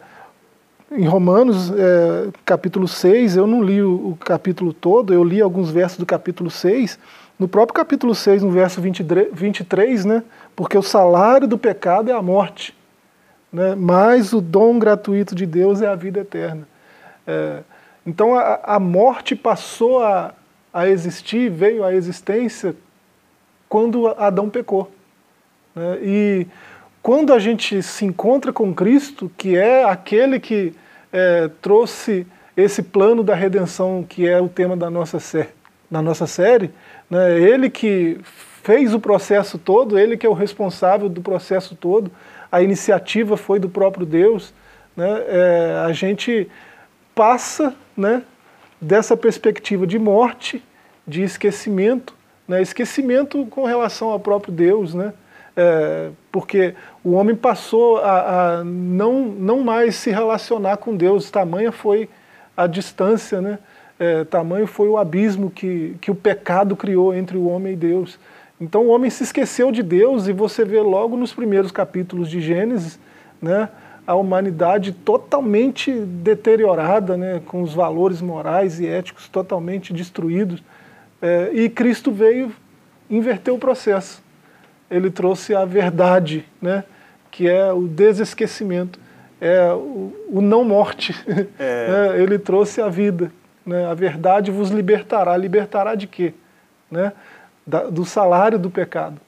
em 0.90 1.04
Romanos, 1.04 1.70
é, 1.72 2.28
capítulo 2.42 2.88
6, 2.88 3.36
eu 3.36 3.46
não 3.46 3.62
li 3.62 3.82
o, 3.82 4.12
o, 4.12 4.16
capítulo 4.16 4.72
todo, 4.72 5.12
eu 5.12 5.22
li 5.22 5.42
alguns 5.42 5.70
versos 5.70 5.98
do 5.98 6.06
capítulo 6.06 6.50
6. 6.50 6.98
No 7.38 7.46
próprio 7.46 7.74
capítulo 7.74 8.14
6, 8.14 8.44
no 8.44 8.50
verso 8.50 8.80
23, 8.80 9.28
23 9.30 10.06
né? 10.06 10.24
Porque 10.54 10.78
o 10.78 10.82
salário 10.82 11.46
do 11.46 11.58
pecado 11.58 12.10
é 12.10 12.14
a 12.14 12.22
morte, 12.22 12.74
né? 13.52 13.74
mas 13.74 14.32
o 14.32 14.40
dom 14.40 14.78
gratuito 14.78 15.34
de 15.34 15.44
Deus 15.44 15.82
é 15.82 15.86
a 15.86 15.94
vida 15.94 16.20
eterna. 16.20 16.66
É, 17.26 17.58
então 18.06 18.34
a, 18.34 18.60
a 18.64 18.80
morte 18.80 19.36
passou 19.36 20.02
a, 20.02 20.32
a 20.72 20.88
existir, 20.88 21.50
veio 21.50 21.84
à 21.84 21.92
existência 21.92 22.74
quando 23.68 24.06
Adão 24.06 24.48
pecou. 24.48 24.95
Né? 25.76 25.98
E 26.02 26.46
quando 27.02 27.32
a 27.32 27.38
gente 27.38 27.82
se 27.82 28.04
encontra 28.04 28.52
com 28.52 28.74
Cristo, 28.74 29.30
que 29.36 29.56
é 29.56 29.84
aquele 29.84 30.40
que 30.40 30.72
é, 31.12 31.48
trouxe 31.60 32.26
esse 32.56 32.82
plano 32.82 33.22
da 33.22 33.34
redenção, 33.34 34.02
que 34.02 34.26
é 34.26 34.40
o 34.40 34.48
tema 34.48 34.76
da 34.76 34.90
nossa, 34.90 35.20
sé 35.20 35.50
da 35.88 36.02
nossa 36.02 36.26
série, 36.26 36.72
né? 37.08 37.38
ele 37.38 37.70
que 37.70 38.18
fez 38.64 38.92
o 38.92 38.98
processo 38.98 39.56
todo, 39.56 39.96
ele 39.96 40.16
que 40.16 40.26
é 40.26 40.28
o 40.28 40.32
responsável 40.32 41.08
do 41.08 41.20
processo 41.20 41.76
todo, 41.76 42.10
a 42.50 42.60
iniciativa 42.60 43.36
foi 43.36 43.60
do 43.60 43.68
próprio 43.68 44.04
Deus, 44.04 44.52
né? 44.96 45.22
É, 45.28 45.82
a 45.86 45.92
gente 45.92 46.48
passa 47.14 47.74
né, 47.96 48.22
dessa 48.80 49.16
perspectiva 49.16 49.86
de 49.86 49.98
morte, 49.98 50.64
de 51.06 51.22
esquecimento, 51.22 52.14
né? 52.48 52.62
esquecimento 52.62 53.46
com 53.46 53.64
relação 53.64 54.08
ao 54.08 54.18
próprio 54.18 54.52
Deus, 54.52 54.94
né? 54.94 55.12
É, 55.56 56.10
porque 56.30 56.74
o 57.02 57.12
homem 57.12 57.34
passou 57.34 57.96
a, 57.98 58.58
a, 58.58 58.64
não, 58.64 59.22
não 59.22 59.64
mais 59.64 59.96
se 59.96 60.10
relacionar 60.10 60.76
com 60.76 60.94
Deus, 60.94 61.30
tamanha 61.30 61.72
foi 61.72 62.10
a 62.54 62.66
distância, 62.66 63.40
né? 63.40 63.58
É, 63.98 64.24
tamanho 64.24 64.66
foi 64.66 64.88
o 64.88 64.98
abismo 64.98 65.50
que, 65.50 65.96
que 66.02 66.10
o 66.10 66.14
pecado 66.14 66.76
criou 66.76 67.14
entre 67.14 67.38
o 67.38 67.46
homem 67.46 67.72
e 67.72 67.76
Deus. 67.76 68.18
Então 68.60 68.86
o 68.86 68.88
homem 68.88 69.10
se 69.10 69.22
esqueceu 69.22 69.72
de 69.72 69.82
Deus 69.82 70.28
e 70.28 70.32
você 70.32 70.64
vê 70.64 70.80
logo 70.80 71.16
nos 71.16 71.32
primeiros 71.32 71.72
capítulos 71.72 72.28
de 72.28 72.40
Gênesis 72.40 72.98
né, 73.40 73.70
a 74.06 74.14
humanidade 74.14 74.92
totalmente 74.92 75.90
deteriorada, 75.92 77.16
né, 77.16 77.40
com 77.46 77.62
os 77.62 77.72
valores 77.72 78.20
morais 78.20 78.78
e 78.78 78.86
éticos 78.86 79.28
totalmente 79.28 79.94
destruídos. 79.94 80.62
É, 81.22 81.50
e 81.54 81.70
Cristo 81.70 82.12
veio 82.12 82.52
inverter 83.08 83.54
o 83.54 83.58
processo 83.58 84.22
ele 84.90 85.10
trouxe 85.10 85.54
a 85.54 85.64
verdade, 85.64 86.44
né? 86.60 86.84
que 87.30 87.48
é 87.48 87.70
o 87.72 87.86
desesquecimento, 87.86 88.98
é 89.40 89.70
o, 89.70 90.14
o 90.28 90.40
não 90.40 90.64
morte. 90.64 91.14
É. 91.58 91.88
Né? 91.88 92.22
ele 92.22 92.38
trouxe 92.38 92.80
a 92.80 92.88
vida. 92.88 93.30
Né? 93.64 93.84
A 93.86 93.94
verdade 93.94 94.50
vos 94.50 94.70
libertará. 94.70 95.36
Libertará 95.36 95.94
de 95.94 96.06
quê? 96.06 96.32
Né? 96.90 97.12
Da, 97.66 97.84
do 97.84 98.04
salário 98.04 98.58
do 98.58 98.70
pecado, 98.70 99.20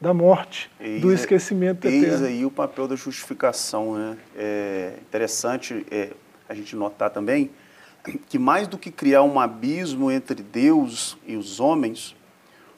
da 0.00 0.14
morte, 0.14 0.70
eis, 0.80 1.02
do 1.02 1.12
esquecimento 1.12 1.86
eterno. 1.86 2.06
Eis 2.06 2.22
aí 2.22 2.46
o 2.46 2.50
papel 2.50 2.88
da 2.88 2.96
justificação. 2.96 3.94
Né? 3.94 4.16
É 4.34 4.94
interessante 5.02 5.86
é, 5.90 6.10
a 6.48 6.54
gente 6.54 6.74
notar 6.74 7.10
também 7.10 7.50
que 8.28 8.38
mais 8.38 8.66
do 8.66 8.78
que 8.78 8.90
criar 8.90 9.22
um 9.22 9.38
abismo 9.38 10.10
entre 10.10 10.42
Deus 10.42 11.16
e 11.26 11.36
os 11.36 11.60
homens, 11.60 12.15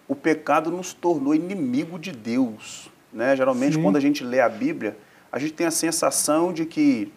o 0.08 0.16
pecado 0.16 0.70
nos 0.70 0.94
tornou 0.94 1.34
inimigo 1.34 1.98
de 1.98 2.10
Deus. 2.10 2.90
Né? 3.12 3.36
Geralmente, 3.36 3.74
Sim. 3.74 3.82
quando 3.82 3.96
a 3.96 4.00
gente 4.00 4.24
lê 4.24 4.40
a 4.40 4.48
Bíblia, 4.48 4.96
a 5.30 5.38
gente 5.38 5.52
tem 5.52 5.66
a 5.66 5.70
sensação 5.70 6.52
de 6.52 6.64
que 6.64 7.12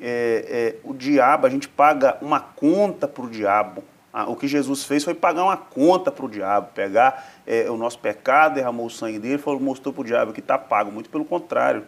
é, 0.00 0.46
é, 0.48 0.76
o 0.82 0.94
diabo, 0.94 1.46
a 1.46 1.50
gente 1.50 1.68
paga 1.68 2.16
uma 2.22 2.40
conta 2.40 3.06
para 3.06 3.24
o 3.24 3.28
diabo. 3.28 3.84
Ah, 4.12 4.28
o 4.28 4.34
que 4.34 4.48
Jesus 4.48 4.84
fez 4.84 5.04
foi 5.04 5.14
pagar 5.14 5.44
uma 5.44 5.56
conta 5.56 6.10
para 6.10 6.24
o 6.24 6.28
diabo, 6.28 6.70
pegar 6.74 7.30
é, 7.46 7.70
o 7.70 7.76
nosso 7.76 7.98
pecado, 7.98 8.54
derramou 8.54 8.86
o 8.86 8.90
sangue 8.90 9.18
dele, 9.18 9.38
falou, 9.38 9.60
mostrou 9.60 9.92
para 9.92 10.00
o 10.00 10.04
diabo 10.04 10.32
que 10.32 10.40
está 10.40 10.58
pago. 10.58 10.90
Muito 10.90 11.10
pelo 11.10 11.24
contrário. 11.24 11.84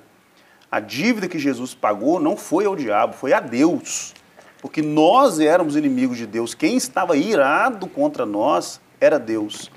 A 0.70 0.78
dívida 0.78 1.26
que 1.26 1.38
Jesus 1.38 1.74
pagou 1.74 2.20
não 2.20 2.36
foi 2.36 2.64
ao 2.66 2.76
diabo, 2.76 3.14
foi 3.14 3.32
a 3.32 3.40
Deus. 3.40 4.14
Porque 4.60 4.80
nós 4.80 5.40
éramos 5.40 5.74
inimigos 5.74 6.16
de 6.16 6.26
Deus. 6.26 6.54
Quem 6.54 6.76
estava 6.76 7.16
irado 7.16 7.88
contra 7.88 8.24
nós 8.24 8.80
era 9.00 9.18
Deus. 9.18 9.70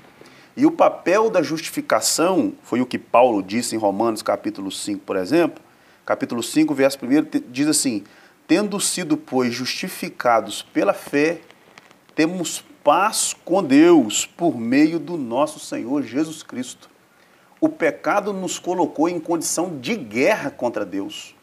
E 0.56 0.64
o 0.64 0.70
papel 0.70 1.28
da 1.28 1.42
justificação, 1.42 2.54
foi 2.62 2.80
o 2.80 2.86
que 2.86 2.98
Paulo 2.98 3.42
disse 3.42 3.76
em 3.76 3.78
Romanos 3.78 4.22
capítulo 4.22 4.72
5, 4.72 5.02
por 5.04 5.16
exemplo. 5.16 5.62
Capítulo 6.06 6.42
5, 6.42 6.74
verso 6.74 6.98
1, 7.02 7.42
diz 7.50 7.68
assim: 7.68 8.04
Tendo 8.46 8.80
sido, 8.80 9.18
pois, 9.18 9.52
justificados 9.52 10.62
pela 10.62 10.94
fé, 10.94 11.40
temos 12.14 12.64
paz 12.82 13.36
com 13.44 13.62
Deus 13.62 14.24
por 14.24 14.56
meio 14.56 14.98
do 14.98 15.18
nosso 15.18 15.58
Senhor 15.58 16.02
Jesus 16.02 16.42
Cristo. 16.42 16.88
O 17.60 17.68
pecado 17.68 18.32
nos 18.32 18.58
colocou 18.58 19.10
em 19.10 19.20
condição 19.20 19.78
de 19.78 19.94
guerra 19.94 20.50
contra 20.50 20.86
Deus, 20.86 21.34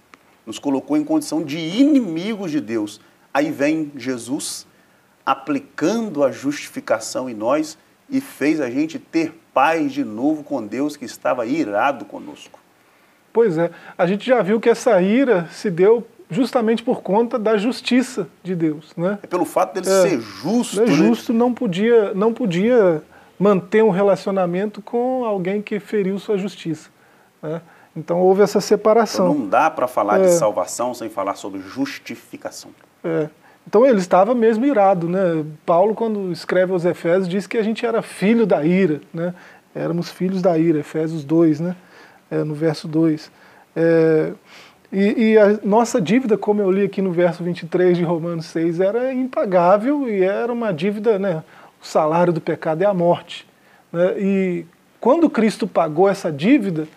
nos 0.44 0.58
colocou 0.58 0.98
em 0.98 1.04
condição 1.04 1.44
de 1.44 1.60
inimigos 1.60 2.50
de 2.50 2.60
Deus. 2.60 3.00
Aí 3.32 3.52
vem 3.52 3.92
Jesus 3.96 4.66
aplicando 5.24 6.24
a 6.24 6.32
justificação 6.32 7.30
em 7.30 7.36
nós 7.36 7.78
e 8.10 8.20
fez 8.22 8.60
a 8.62 8.70
gente 8.70 8.98
ter 9.00 9.34
paz 9.54 9.92
de 9.92 10.04
novo 10.04 10.44
com 10.44 10.66
Deus 10.66 10.96
que 10.98 11.06
estava 11.06 11.46
irado 11.46 12.06
conosco. 12.06 12.60
Pois 13.32 13.58
é, 13.58 13.72
a 13.98 14.06
gente 14.06 14.26
já 14.26 14.42
viu 14.42 14.60
que 14.60 14.70
essa 14.70 15.02
ira 15.02 15.48
se 15.52 15.70
deu 15.72 16.06
justamente 16.30 16.84
por 16.84 17.02
conta 17.02 17.38
da 17.38 17.58
justiça 17.58 18.28
de 18.44 18.56
Deus, 18.56 18.92
né? 18.98 19.20
É 19.24 19.28
pelo 19.28 19.46
fato 19.46 19.74
dele 19.74 19.88
É, 19.90 20.02
ser 20.10 20.22
justo. 20.22 20.82
Né? 20.82 20.88
Justo 20.88 21.34
não 21.34 21.54
podia, 21.54 22.14
não 22.14 22.34
podia 22.34 23.04
manter 23.40 23.84
um 23.84 23.90
relacionamento 23.90 24.82
com 24.82 25.26
alguém 25.26 25.62
que 25.62 25.80
feriu 25.80 26.18
sua 26.20 26.38
justiça. 26.38 26.90
né? 27.42 27.62
Então 27.96 28.20
houve 28.20 28.42
essa 28.42 28.58
Então, 28.58 28.62
separação. 28.68 29.34
não 29.34 29.48
dá 29.48 29.70
para 29.70 29.88
falar 29.88 30.18
de 30.20 30.26
É. 30.26 30.30
salvação 30.30 30.94
sem 30.94 31.10
falar 31.10 31.36
sobre 31.36 31.60
justificação. 31.60 32.72
É. 33.04 33.30
Então 33.68 33.86
ele 33.86 34.00
estava 34.00 34.36
mesmo 34.36 34.66
irado, 34.66 35.08
né? 35.08 35.46
Paulo, 35.66 35.96
quando 35.96 36.32
escreve 36.32 36.74
aos 36.74 36.86
Efésios, 36.86 37.28
diz 37.28 37.48
que 37.48 37.58
a 37.58 37.64
gente 37.64 37.86
era 37.86 38.02
filho 38.02 38.46
da 38.46 38.64
ira, 38.64 39.02
né? 39.14 39.34
Éramos 39.74 40.12
filhos 40.12 40.42
da 40.42 40.58
ira, 40.58 40.80
Efésios 40.80 41.24
2, 41.24 41.60
né? 41.60 41.76
É, 42.30 42.44
no 42.44 42.54
verso 42.54 42.88
2. 42.88 43.32
É, 43.76 44.32
e, 44.92 45.32
e 45.32 45.38
a 45.40 45.60
nossa 45.64 46.00
dívida, 46.00 46.38
como 46.38 46.62
eu 46.62 46.70
li 46.70 46.84
aqui 46.84 47.02
no 47.02 47.12
verso 47.12 47.44
23 47.44 47.98
de 47.98 48.04
Romanos 48.04 48.46
6, 48.48 48.80
era 48.80 49.12
impagável 49.12 50.08
e 50.08 50.24
era 50.24 50.54
uma 50.54 50.72
dívida, 50.72 51.18
né? 51.18 51.44
O 51.82 51.86
salário 51.86 52.32
do 52.32 52.40
pecado 52.40 52.84
é 52.84 52.86
a 52.86 52.94
morte. 52.94 53.48
Né? 53.92 54.14
E 54.20 54.66
quando 55.00 55.30
Cristo 55.30 55.68
pagou 55.68 56.08
essa 56.08 56.32
dívida, 56.32 56.88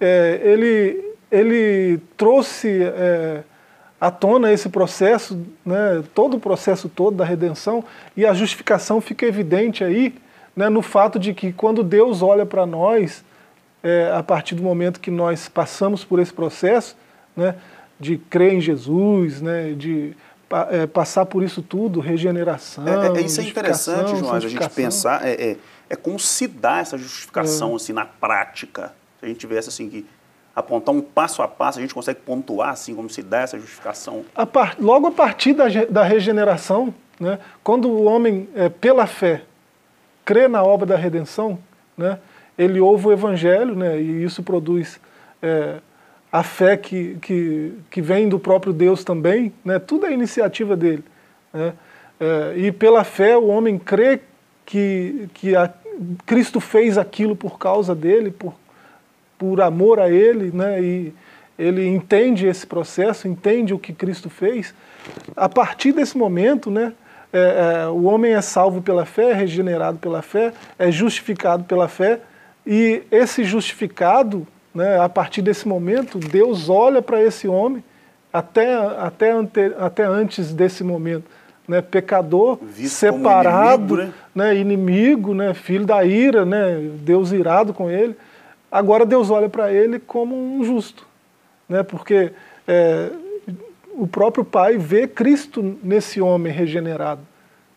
é, 0.00 0.40
ele, 0.42 1.14
ele 1.30 2.00
trouxe 2.16 2.82
é, 2.82 3.44
à 4.00 4.10
tona 4.10 4.52
esse 4.52 4.68
processo, 4.68 5.40
né, 5.64 6.02
todo 6.14 6.36
o 6.36 6.40
processo 6.40 6.88
todo 6.88 7.16
da 7.16 7.24
redenção, 7.24 7.84
e 8.16 8.24
a 8.24 8.32
justificação 8.32 9.00
fica 9.00 9.26
evidente 9.26 9.82
aí 9.82 10.14
né, 10.58 10.68
no 10.68 10.82
fato 10.82 11.20
de 11.20 11.32
que 11.32 11.52
quando 11.52 11.84
Deus 11.84 12.20
olha 12.20 12.44
para 12.44 12.66
nós, 12.66 13.24
é, 13.80 14.10
a 14.12 14.24
partir 14.24 14.56
do 14.56 14.62
momento 14.62 14.98
que 14.98 15.10
nós 15.10 15.48
passamos 15.48 16.04
por 16.04 16.18
esse 16.18 16.32
processo, 16.32 16.96
né, 17.36 17.54
de 17.98 18.18
crer 18.18 18.54
em 18.54 18.60
Jesus, 18.60 19.40
né, 19.40 19.72
de 19.72 20.16
é, 20.70 20.86
passar 20.86 21.26
por 21.26 21.44
isso 21.44 21.62
tudo, 21.62 22.00
regeneração. 22.00 22.86
É, 22.88 23.20
é- 23.20 23.20
isso 23.20 23.40
é 23.40 23.44
interessante, 23.44 24.16
João, 24.16 24.32
a 24.32 24.40
gente 24.40 24.68
pensar, 24.70 25.24
é, 25.24 25.50
é, 25.50 25.56
é 25.90 25.96
como 25.96 26.18
se 26.18 26.48
dá 26.48 26.78
essa 26.78 26.98
justificação 26.98 27.76
assim, 27.76 27.92
na 27.92 28.04
prática. 28.04 28.92
Se 29.20 29.26
a 29.26 29.28
gente 29.28 29.38
tivesse 29.38 29.68
assim 29.68 29.88
que 29.88 30.06
apontar 30.58 30.94
um 30.94 31.00
passo 31.00 31.42
a 31.42 31.48
passo, 31.48 31.78
a 31.78 31.82
gente 31.82 31.94
consegue 31.94 32.20
pontuar 32.20 32.70
assim 32.70 32.94
como 32.94 33.08
se 33.08 33.22
dá 33.22 33.40
essa 33.40 33.58
justificação. 33.58 34.24
A 34.34 34.44
par- 34.44 34.76
logo 34.78 35.06
a 35.06 35.12
partir 35.12 35.52
da, 35.54 35.66
da 35.88 36.02
regeneração, 36.02 36.92
né, 37.18 37.38
quando 37.62 37.88
o 37.88 38.04
homem, 38.04 38.48
é, 38.54 38.68
pela 38.68 39.06
fé, 39.06 39.42
crê 40.24 40.48
na 40.48 40.62
obra 40.62 40.86
da 40.86 40.96
redenção, 40.96 41.58
né, 41.96 42.18
ele 42.56 42.80
ouve 42.80 43.08
o 43.08 43.12
evangelho, 43.12 43.74
né, 43.74 44.00
e 44.00 44.24
isso 44.24 44.42
produz 44.42 45.00
é, 45.40 45.76
a 46.30 46.42
fé 46.42 46.76
que, 46.76 47.16
que, 47.22 47.72
que 47.90 48.02
vem 48.02 48.28
do 48.28 48.38
próprio 48.38 48.72
Deus 48.72 49.04
também, 49.04 49.52
né, 49.64 49.78
tudo 49.78 50.06
é 50.06 50.12
iniciativa 50.12 50.76
dele. 50.76 51.04
né, 51.52 51.72
é, 52.20 52.54
e 52.56 52.72
pela 52.72 53.04
fé 53.04 53.36
o 53.36 53.46
homem 53.46 53.78
crê 53.78 54.20
que, 54.66 55.28
que 55.34 55.54
a, 55.54 55.72
Cristo 56.26 56.60
fez 56.60 56.98
aquilo 56.98 57.34
por 57.36 57.58
causa 57.58 57.94
dele, 57.94 58.30
por, 58.30 58.54
por 59.38 59.60
amor 59.60 60.00
a 60.00 60.10
ele, 60.10 60.50
né, 60.52 60.82
e 60.82 61.14
ele 61.58 61.86
entende 61.86 62.46
esse 62.46 62.66
processo, 62.66 63.26
entende 63.26 63.72
o 63.72 63.78
que 63.78 63.92
Cristo 63.92 64.28
fez. 64.28 64.74
A 65.36 65.48
partir 65.48 65.92
desse 65.92 66.18
momento, 66.18 66.70
né, 66.70 66.92
é, 67.32 67.82
é, 67.84 67.88
o 67.88 68.04
homem 68.04 68.34
é 68.34 68.40
salvo 68.40 68.82
pela 68.82 69.04
fé, 69.04 69.30
é 69.30 69.34
regenerado 69.34 69.98
pela 69.98 70.22
fé, 70.22 70.52
é 70.78 70.90
justificado 70.90 71.64
pela 71.64 71.88
fé, 71.88 72.20
e 72.66 73.02
esse 73.10 73.44
justificado, 73.44 74.46
né, 74.74 75.00
a 75.00 75.08
partir 75.08 75.42
desse 75.42 75.66
momento, 75.66 76.18
Deus 76.18 76.68
olha 76.68 77.00
para 77.00 77.22
esse 77.22 77.48
homem, 77.48 77.82
até, 78.32 78.74
até, 78.74 79.32
ante, 79.32 79.72
até 79.78 80.04
antes 80.04 80.52
desse 80.52 80.84
momento, 80.84 81.24
né, 81.66 81.82
pecador, 81.82 82.58
Visto 82.62 82.94
separado, 82.94 83.94
inimigo, 83.94 84.14
né, 84.34 84.56
inimigo, 84.56 85.34
né, 85.34 85.54
filho 85.54 85.84
da 85.84 86.04
ira, 86.04 86.44
né, 86.44 86.90
Deus 87.02 87.32
irado 87.32 87.74
com 87.74 87.90
ele. 87.90 88.16
Agora 88.70 89.06
Deus 89.06 89.30
olha 89.30 89.48
para 89.48 89.72
ele 89.72 89.98
como 89.98 90.36
um 90.36 90.62
justo, 90.64 91.06
né, 91.68 91.82
porque 91.82 92.32
é, 92.66 93.10
o 93.92 94.06
próprio 94.06 94.44
Pai 94.44 94.76
vê 94.76 95.08
Cristo 95.08 95.78
nesse 95.82 96.20
homem 96.20 96.52
regenerado. 96.52 97.22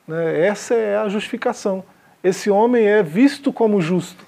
Né, 0.07 0.45
essa 0.45 0.73
é 0.73 0.97
a 0.97 1.07
justificação. 1.07 1.83
Esse 2.23 2.49
homem 2.49 2.85
é 2.85 3.01
visto 3.01 3.51
como 3.53 3.81
justo, 3.81 4.25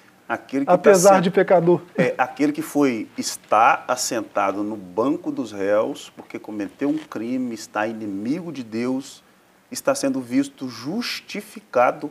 tá 0.65 0.73
apesar 0.73 1.15
sent- 1.15 1.23
de 1.26 1.32
pecador. 1.32 1.82
é 1.97 2.15
aquele 2.17 2.52
que 2.52 2.62
foi 2.62 3.08
está 3.17 3.84
assentado 3.88 4.63
no 4.63 4.76
banco 4.76 5.32
dos 5.32 5.52
réus 5.52 6.12
porque 6.15 6.39
cometeu 6.39 6.89
um 6.89 6.97
crime, 6.97 7.54
está 7.54 7.86
inimigo 7.86 8.52
de 8.52 8.63
Deus, 8.63 9.21
está 9.69 9.93
sendo 9.93 10.19
visto 10.21 10.67
justificado 10.69 12.10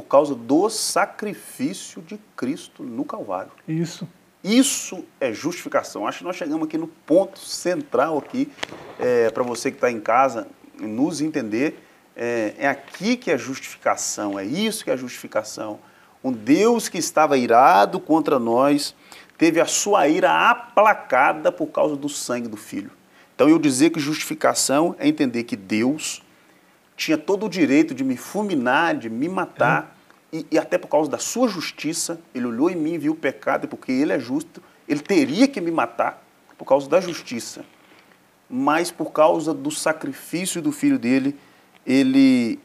por 0.00 0.06
causa 0.06 0.34
do 0.34 0.70
sacrifício 0.70 2.00
de 2.00 2.18
Cristo 2.34 2.82
no 2.82 3.04
Calvário. 3.04 3.52
Isso. 3.68 4.08
Isso 4.42 5.04
é 5.20 5.30
justificação. 5.30 6.06
Acho 6.06 6.18
que 6.18 6.24
nós 6.24 6.36
chegamos 6.36 6.66
aqui 6.66 6.78
no 6.78 6.86
ponto 6.86 7.38
central 7.38 8.16
aqui 8.16 8.50
para 9.34 9.42
você 9.42 9.70
que 9.70 9.76
está 9.76 9.90
em 9.90 10.00
casa 10.00 10.48
nos 10.80 11.20
entender. 11.20 11.82
É, 12.16 12.54
é 12.56 12.66
aqui 12.66 13.14
que 13.14 13.30
é 13.30 13.36
justificação. 13.36 14.38
É 14.38 14.44
isso 14.44 14.82
que 14.84 14.90
é 14.90 14.96
justificação. 14.96 15.78
Um 16.24 16.32
Deus 16.32 16.88
que 16.88 16.96
estava 16.96 17.36
irado 17.36 18.00
contra 18.00 18.38
nós 18.38 18.94
teve 19.36 19.60
a 19.60 19.66
sua 19.66 20.08
ira 20.08 20.48
aplacada 20.50 21.52
por 21.52 21.66
causa 21.66 21.94
do 21.94 22.08
sangue 22.08 22.48
do 22.48 22.56
Filho. 22.56 22.90
Então 23.34 23.50
eu 23.50 23.58
dizer 23.58 23.90
que 23.90 24.00
justificação 24.00 24.96
é 24.98 25.06
entender 25.06 25.44
que 25.44 25.56
Deus 25.56 26.22
tinha 27.00 27.16
todo 27.16 27.46
o 27.46 27.48
direito 27.48 27.94
de 27.94 28.04
me 28.04 28.14
fulminar, 28.14 28.94
de 28.94 29.08
me 29.08 29.26
matar, 29.26 29.96
e, 30.30 30.46
e 30.50 30.58
até 30.58 30.76
por 30.76 30.88
causa 30.88 31.10
da 31.10 31.16
sua 31.16 31.48
justiça, 31.48 32.20
ele 32.34 32.44
olhou 32.44 32.68
em 32.68 32.76
mim 32.76 32.92
e 32.92 32.98
viu 32.98 33.12
o 33.12 33.16
pecado, 33.16 33.66
porque 33.66 33.90
ele 33.90 34.12
é 34.12 34.20
justo, 34.20 34.62
ele 34.86 35.00
teria 35.00 35.48
que 35.48 35.62
me 35.62 35.70
matar 35.70 36.22
por 36.58 36.66
causa 36.66 36.90
da 36.90 37.00
justiça. 37.00 37.64
Mas 38.50 38.90
por 38.90 39.12
causa 39.12 39.54
do 39.54 39.70
sacrifício 39.70 40.60
do 40.60 40.70
filho 40.70 40.98
dele, 40.98 41.34
ele 41.86 42.60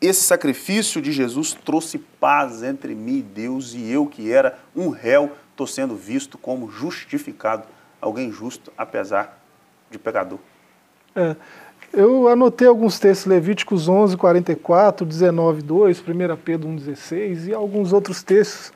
esse 0.00 0.22
sacrifício 0.22 1.02
de 1.02 1.10
Jesus 1.10 1.52
trouxe 1.52 1.98
paz 1.98 2.62
entre 2.62 2.94
mim 2.94 3.18
e 3.18 3.22
Deus, 3.22 3.74
e 3.74 3.90
eu 3.90 4.06
que 4.06 4.30
era 4.30 4.60
um 4.76 4.90
réu, 4.90 5.32
estou 5.50 5.66
sendo 5.66 5.96
visto 5.96 6.38
como 6.38 6.70
justificado, 6.70 7.66
alguém 8.00 8.30
justo, 8.30 8.72
apesar 8.78 9.42
de 9.90 9.98
pecador. 9.98 10.38
É, 11.16 11.34
eu 11.92 12.28
anotei 12.28 12.68
alguns 12.68 12.98
textos, 12.98 13.26
Levíticos 13.26 13.88
11, 13.88 14.16
44, 14.16 15.06
19, 15.06 15.62
2, 15.62 16.00
1 16.00 16.36
Pedro 16.36 16.68
1, 16.68 16.76
16 16.76 17.48
e 17.48 17.54
alguns 17.54 17.92
outros 17.92 18.22
textos. 18.22 18.72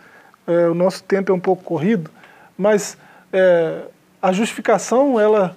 É, 0.47 0.69
o 0.69 0.75
nosso 0.75 1.05
tempo 1.05 1.31
é 1.31 1.35
um 1.35 1.41
pouco 1.41 1.63
corrido, 1.63 2.11
mas 2.59 2.97
é, 3.33 3.83
a 4.21 4.33
justificação 4.33 5.21
ela, 5.21 5.57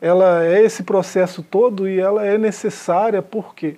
ela 0.00 0.44
é 0.44 0.62
esse 0.62 0.82
processo 0.82 1.42
todo 1.42 1.88
e 1.88 1.98
ela 1.98 2.26
é 2.26 2.36
necessária 2.36 3.22
por 3.22 3.54
quê? 3.54 3.76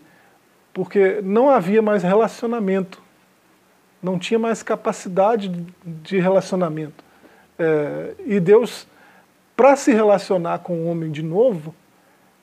Porque 0.72 1.20
não 1.22 1.48
havia 1.48 1.80
mais 1.80 2.02
relacionamento 2.02 3.02
não 4.02 4.18
tinha 4.18 4.38
mais 4.38 4.62
capacidade 4.62 5.48
de 5.84 6.18
relacionamento. 6.18 7.04
É, 7.58 8.14
e 8.26 8.40
Deus, 8.40 8.86
para 9.56 9.76
se 9.76 9.92
relacionar 9.92 10.58
com 10.58 10.74
o 10.74 10.86
homem 10.88 11.12
de 11.12 11.22
novo, 11.22 11.74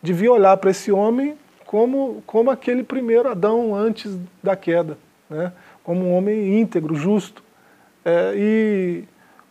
devia 0.02 0.32
olhar 0.32 0.56
para 0.58 0.72
esse 0.72 0.92
homem 0.92 1.36
como, 1.66 2.24
como 2.26 2.50
aquele 2.50 2.84
primeiro 2.84 3.30
Adão 3.30 3.76
antes 3.76 4.18
da 4.42 4.56
queda, 4.56 4.98
né? 5.30 5.52
como 5.84 6.06
um 6.06 6.14
homem 6.14 6.60
íntegro, 6.60 6.96
justo. 6.96 7.44
É, 8.04 8.34
e 8.36 9.04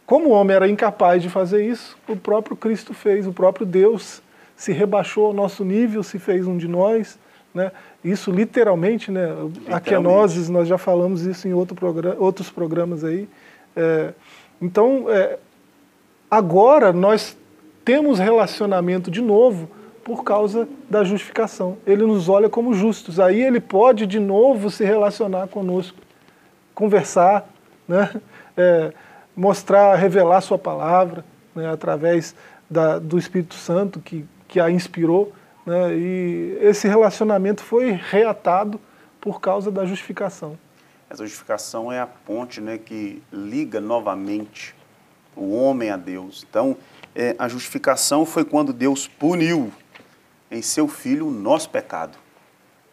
como 0.05 0.31
o 0.31 0.33
homem 0.33 0.57
era 0.57 0.69
incapaz 0.69 1.23
de 1.23 1.29
fazer 1.29 1.65
isso, 1.65 1.97
o 2.09 2.17
próprio 2.17 2.57
Cristo 2.57 2.95
fez, 2.95 3.27
o 3.27 3.33
próprio 3.33 3.67
Deus 3.67 4.23
se 4.57 4.73
rebaixou 4.73 5.27
ao 5.27 5.33
nosso 5.33 5.65
nível, 5.65 6.03
se 6.03 6.19
fez 6.19 6.47
um 6.47 6.57
de 6.57 6.67
nós. 6.67 7.19
Né? 7.55 7.71
Isso 8.03 8.31
literalmente, 8.31 9.11
né? 9.11 9.27
Literalmente. 9.29 9.73
a 9.73 9.81
Kenoses, 9.81 10.49
nós 10.49 10.67
já 10.67 10.79
falamos 10.79 11.25
isso 11.25 11.47
em 11.47 11.53
outro 11.53 11.77
programa, 11.77 12.17
outros 12.19 12.51
programas 12.51 13.05
aí. 13.05 13.29
É, 13.77 14.13
então, 14.61 15.07
é, 15.09 15.39
agora 16.31 16.93
nós 16.93 17.37
temos 17.85 18.19
relacionamento 18.19 19.11
de 19.11 19.21
novo 19.21 19.69
por 20.09 20.25
causa 20.25 20.67
da 20.89 21.05
justificação. 21.05 21.77
Ele 21.87 22.03
nos 22.03 22.31
olha 22.31 22.49
como 22.49 22.73
justos. 22.73 23.21
Aí 23.21 23.43
ele 23.43 23.61
pode 23.61 24.07
de 24.07 24.19
novo 24.19 24.71
se 24.71 24.83
relacionar 24.83 25.49
conosco, 25.49 25.99
conversar, 26.75 27.47
né? 27.87 28.11
É, 28.57 28.91
mostrar, 29.37 29.95
revelar 29.97 30.41
sua 30.41 30.59
palavra 30.59 31.23
né? 31.55 31.71
através 31.71 32.35
da, 32.71 32.99
do 32.99 33.19
Espírito 33.19 33.55
Santo 33.55 34.01
que, 34.01 34.25
que 34.49 34.59
a 34.59 34.71
inspirou. 34.71 35.31
Né? 35.67 35.95
E 35.95 36.59
esse 36.63 36.89
relacionamento 36.89 37.63
foi 37.63 37.91
reatado 37.91 38.81
por 39.21 39.43
causa 39.43 39.71
da 39.71 39.85
justificação. 39.85 40.59
Essa 41.11 41.25
justificação 41.25 41.93
é 41.93 42.01
a 42.01 42.07
ponte 42.07 42.63
né, 42.63 42.79
que 42.79 43.23
liga 43.31 43.79
novamente 43.79 44.75
o 45.37 45.55
homem 45.55 45.91
a 45.91 45.99
Deus. 45.99 46.47
Então, 46.49 46.79
é, 47.15 47.37
a 47.39 47.47
justificação 47.47 48.25
foi 48.25 48.45
quando 48.45 48.73
Deus 48.73 49.07
puniu 49.07 49.71
em 50.51 50.63
seu 50.63 50.89
filho 50.89 51.29
o 51.29 51.31
nosso 51.31 51.71
pecado. 51.71 52.19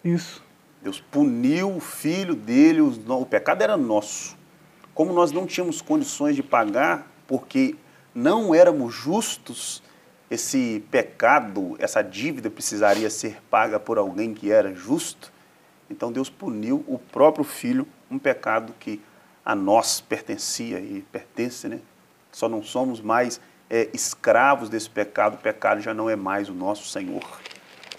Isso. 0.03 0.43
Deus 0.81 0.99
puniu 0.99 1.75
o 1.75 1.79
filho 1.79 2.35
dele, 2.35 2.81
o, 2.81 2.93
o 3.19 3.25
pecado 3.25 3.61
era 3.61 3.75
nosso. 3.75 4.37
Como 4.93 5.13
nós 5.13 5.31
não 5.31 5.45
tínhamos 5.45 5.81
condições 5.81 6.35
de 6.35 6.43
pagar, 6.43 7.11
porque 7.27 7.75
não 8.13 8.53
éramos 8.53 8.93
justos, 8.93 9.81
esse 10.29 10.83
pecado, 10.89 11.75
essa 11.79 12.01
dívida 12.01 12.49
precisaria 12.49 13.09
ser 13.09 13.41
paga 13.49 13.79
por 13.79 13.97
alguém 13.97 14.33
que 14.33 14.51
era 14.51 14.73
justo. 14.73 15.31
Então 15.89 16.11
Deus 16.11 16.29
puniu 16.29 16.83
o 16.87 16.97
próprio 16.97 17.43
filho, 17.43 17.87
um 18.09 18.17
pecado 18.17 18.73
que 18.79 19.01
a 19.43 19.53
nós 19.53 20.01
pertencia 20.01 20.79
e 20.79 21.05
pertence, 21.11 21.67
né? 21.67 21.79
Só 22.31 22.49
não 22.49 22.63
somos 22.63 22.99
mais 22.99 23.39
é, 23.69 23.89
escravos 23.93 24.69
desse 24.69 24.89
pecado, 24.89 25.35
o 25.35 25.37
pecado 25.37 25.81
já 25.81 25.93
não 25.93 26.09
é 26.09 26.15
mais 26.15 26.49
o 26.49 26.53
nosso 26.53 26.87
Senhor. 26.87 27.23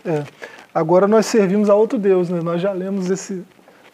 É. 0.05 0.24
Agora 0.74 1.09
nós 1.09 1.26
servimos 1.26 1.70
a 1.70 1.74
outro 1.74 1.98
Deus, 1.98 2.29
né? 2.29 2.40
Nós 2.42 2.61
já 2.61 2.72
lemos 2.72 3.11
esse 3.11 3.44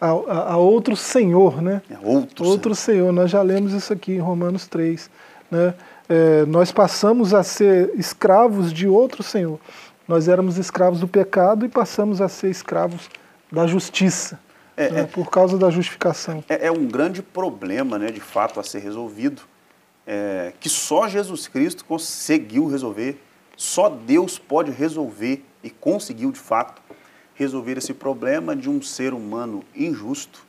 a, 0.01 0.09
a, 0.09 0.53
a 0.55 0.57
outro 0.57 0.97
Senhor, 0.97 1.63
né? 1.63 1.81
É 1.89 1.97
outro, 2.03 2.45
outro 2.45 2.75
Senhor. 2.75 3.05
Senhor. 3.05 3.13
Nós 3.13 3.31
já 3.31 3.41
lemos 3.41 3.73
isso 3.73 3.93
aqui 3.93 4.13
em 4.15 4.19
Romanos 4.19 4.67
3, 4.67 5.09
né? 5.51 5.75
É, 6.09 6.45
nós 6.47 6.73
passamos 6.73 7.33
a 7.33 7.45
ser 7.45 7.93
escravos 7.95 8.73
de 8.73 8.89
outro 8.89 9.23
Senhor. 9.23 9.61
Nós 10.07 10.27
éramos 10.29 10.59
escravos 10.59 10.99
do 10.99 11.07
pecado 11.07 11.65
e 11.65 11.69
passamos 11.69 12.21
a 12.21 12.29
ser 12.29 12.51
escravos 12.51 13.09
da 13.51 13.67
justiça, 13.67 14.39
é, 14.77 14.91
né? 14.91 15.01
é, 15.03 15.05
por 15.05 15.31
causa 15.31 15.57
da 15.57 15.71
justificação. 15.71 16.43
É, 16.49 16.67
é, 16.67 16.73
um 16.73 16.87
grande 16.87 17.23
problema, 17.23 17.99
né, 17.99 18.11
de 18.11 18.21
fato, 18.21 18.59
a 18.59 18.63
ser 18.65 18.81
resolvido, 18.81 19.43
é, 20.07 20.53
que 20.59 20.69
só 20.69 21.09
Jesus 21.09 21.49
Cristo 21.49 21.85
conseguiu 21.85 22.67
resolver, 22.67 23.21
só 23.57 23.89
Deus 23.89 24.39
pode 24.39 24.71
resolver 24.71 25.45
e 25.63 25.71
conseguiu 25.71 26.33
de 26.33 26.39
fato 26.39 26.83
resolver 27.35 27.79
esse 27.79 27.95
problema 27.95 28.55
de 28.55 28.69
um 28.69 28.83
ser 28.83 29.15
humano 29.15 29.63
injusto. 29.75 30.45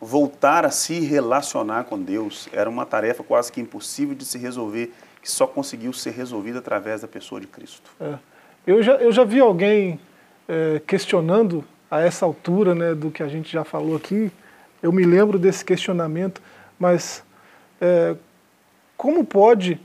Voltar 0.00 0.64
a 0.64 0.70
se 0.70 1.00
relacionar 1.00 1.84
com 1.84 2.00
Deus 2.00 2.48
era 2.52 2.68
uma 2.68 2.84
tarefa 2.84 3.22
quase 3.22 3.50
que 3.50 3.60
impossível 3.60 4.14
de 4.14 4.24
se 4.24 4.38
resolver, 4.38 4.92
que 5.22 5.30
só 5.30 5.46
conseguiu 5.46 5.92
ser 5.92 6.10
resolvida 6.10 6.58
através 6.58 7.00
da 7.00 7.08
pessoa 7.08 7.40
de 7.40 7.46
Cristo. 7.46 7.90
É. 8.00 8.14
Eu, 8.66 8.82
já, 8.82 8.94
eu 8.96 9.10
já 9.10 9.24
vi 9.24 9.40
alguém 9.40 9.98
é, 10.48 10.80
questionando 10.86 11.64
a 11.90 12.00
essa 12.00 12.26
altura 12.26 12.74
né, 12.74 12.94
do 12.94 13.10
que 13.10 13.22
a 13.22 13.28
gente 13.28 13.50
já 13.50 13.64
falou 13.64 13.96
aqui, 13.96 14.30
eu 14.82 14.92
me 14.92 15.04
lembro 15.04 15.38
desse 15.38 15.64
questionamento, 15.64 16.42
mas 16.78 17.24
é, 17.80 18.16
como 18.96 19.24
pode 19.24 19.80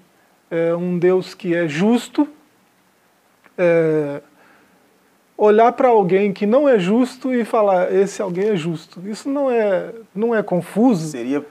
é, 0.50 0.76
um 0.76 0.98
Deus 0.98 1.34
que 1.34 1.56
é 1.56 1.68
justo 1.68 2.28
é, 3.58 4.22
olhar 5.38 5.72
para 5.74 5.88
alguém 5.88 6.32
que 6.32 6.46
não 6.46 6.68
é 6.68 6.78
justo 6.80 7.34
e 7.34 7.44
falar 7.44 7.94
esse 7.94 8.22
alguém 8.22 8.50
é 8.50 8.56
justo? 8.56 9.02
Isso 9.06 9.30
não 9.30 9.50
é, 9.50 9.92
não 10.14 10.36
é 10.36 10.44
confuso? 10.44 11.08
Seria 11.10 11.46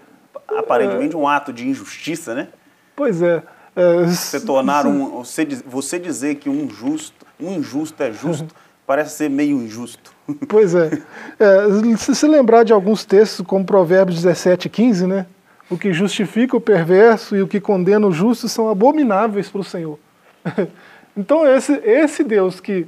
aparentemente 0.49 1.17
um 1.17 1.27
ato 1.27 1.53
de 1.53 1.69
injustiça, 1.69 2.35
né? 2.35 2.49
Pois 2.95 3.23
é. 3.23 3.43
é 3.77 4.05
você 4.05 4.41
tornar 4.41 4.87
um, 4.87 5.23
você, 5.23 5.45
você 5.67 5.99
dizer 5.99 6.37
que 6.37 6.49
um 6.49 6.69
justo, 6.69 7.27
um 7.39 7.53
injusto 7.53 8.03
é 8.03 8.13
justo, 8.13 8.55
parece 8.87 9.17
ser 9.17 9.31
meio 9.31 9.57
injusto. 9.57 10.13
Pois 10.49 10.75
é. 10.75 11.03
é. 11.39 11.97
Se 11.97 12.15
se 12.15 12.27
lembrar 12.27 12.65
de 12.65 12.73
alguns 12.73 13.05
textos, 13.05 13.45
como 13.47 13.65
Provérbios 13.65 14.23
17, 14.23 14.69
15, 14.69 15.07
né? 15.07 15.27
O 15.71 15.79
que 15.79 15.93
justifica 15.93 16.57
o 16.57 16.61
perverso 16.61 17.37
e 17.37 17.43
o 17.43 17.49
que 17.49 17.61
condena 17.61 18.07
o 18.07 18.13
justo 18.13 18.49
são 18.49 18.69
abomináveis 18.69 19.49
para 19.49 19.61
o 19.61 19.65
Senhor. 19.65 19.99
Então, 21.17 21.45
esse, 21.45 21.73
esse 21.85 22.23
Deus 22.23 22.61
que 22.61 22.87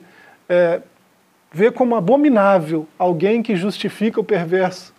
é, 0.48 0.80
vê 1.52 1.70
como 1.70 1.96
abominável 1.96 2.86
alguém 2.98 3.42
que 3.42 3.56
justifica 3.56 4.20
o 4.20 4.24
perverso, 4.24 4.94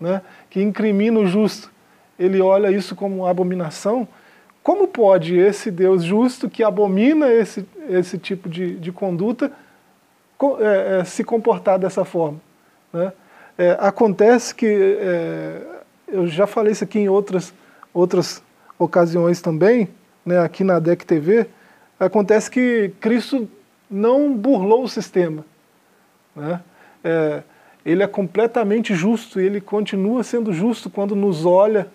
né, 0.00 0.22
que 0.50 0.60
incrimina 0.60 1.20
o 1.20 1.26
justo, 1.26 1.70
ele 2.18 2.40
olha 2.40 2.70
isso 2.70 2.96
como 2.96 3.26
abominação. 3.26 4.08
Como 4.62 4.86
pode 4.86 5.36
esse 5.36 5.70
Deus 5.70 6.04
justo 6.04 6.48
que 6.48 6.62
abomina 6.62 7.30
esse, 7.30 7.66
esse 7.88 8.16
tipo 8.16 8.48
de, 8.48 8.76
de 8.76 8.92
conduta 8.92 9.52
é, 10.60 11.00
é, 11.00 11.04
se 11.04 11.24
comportar 11.24 11.78
dessa 11.78 12.04
forma? 12.04 12.40
Né? 12.92 13.12
É, 13.58 13.76
acontece 13.80 14.54
que, 14.54 14.66
é, 14.66 15.62
eu 16.12 16.26
já 16.26 16.46
falei 16.46 16.72
isso 16.72 16.84
aqui 16.84 17.00
em 17.00 17.08
outras, 17.08 17.52
outras 17.92 18.42
ocasiões 18.78 19.40
também, 19.40 19.88
né, 20.24 20.38
aqui 20.38 20.62
na 20.62 20.78
DEC 20.78 21.04
TV, 21.04 21.48
Acontece 22.04 22.50
que 22.50 22.92
Cristo 22.98 23.48
não 23.88 24.34
burlou 24.34 24.82
o 24.82 24.88
sistema. 24.88 25.44
Né? 26.34 26.60
É, 27.04 27.42
ele 27.86 28.02
é 28.02 28.08
completamente 28.08 28.92
justo 28.92 29.40
e 29.40 29.46
ele 29.46 29.60
continua 29.60 30.24
sendo 30.24 30.52
justo 30.52 30.90
quando 30.90 31.14
nos 31.14 31.46
olha, 31.46 31.86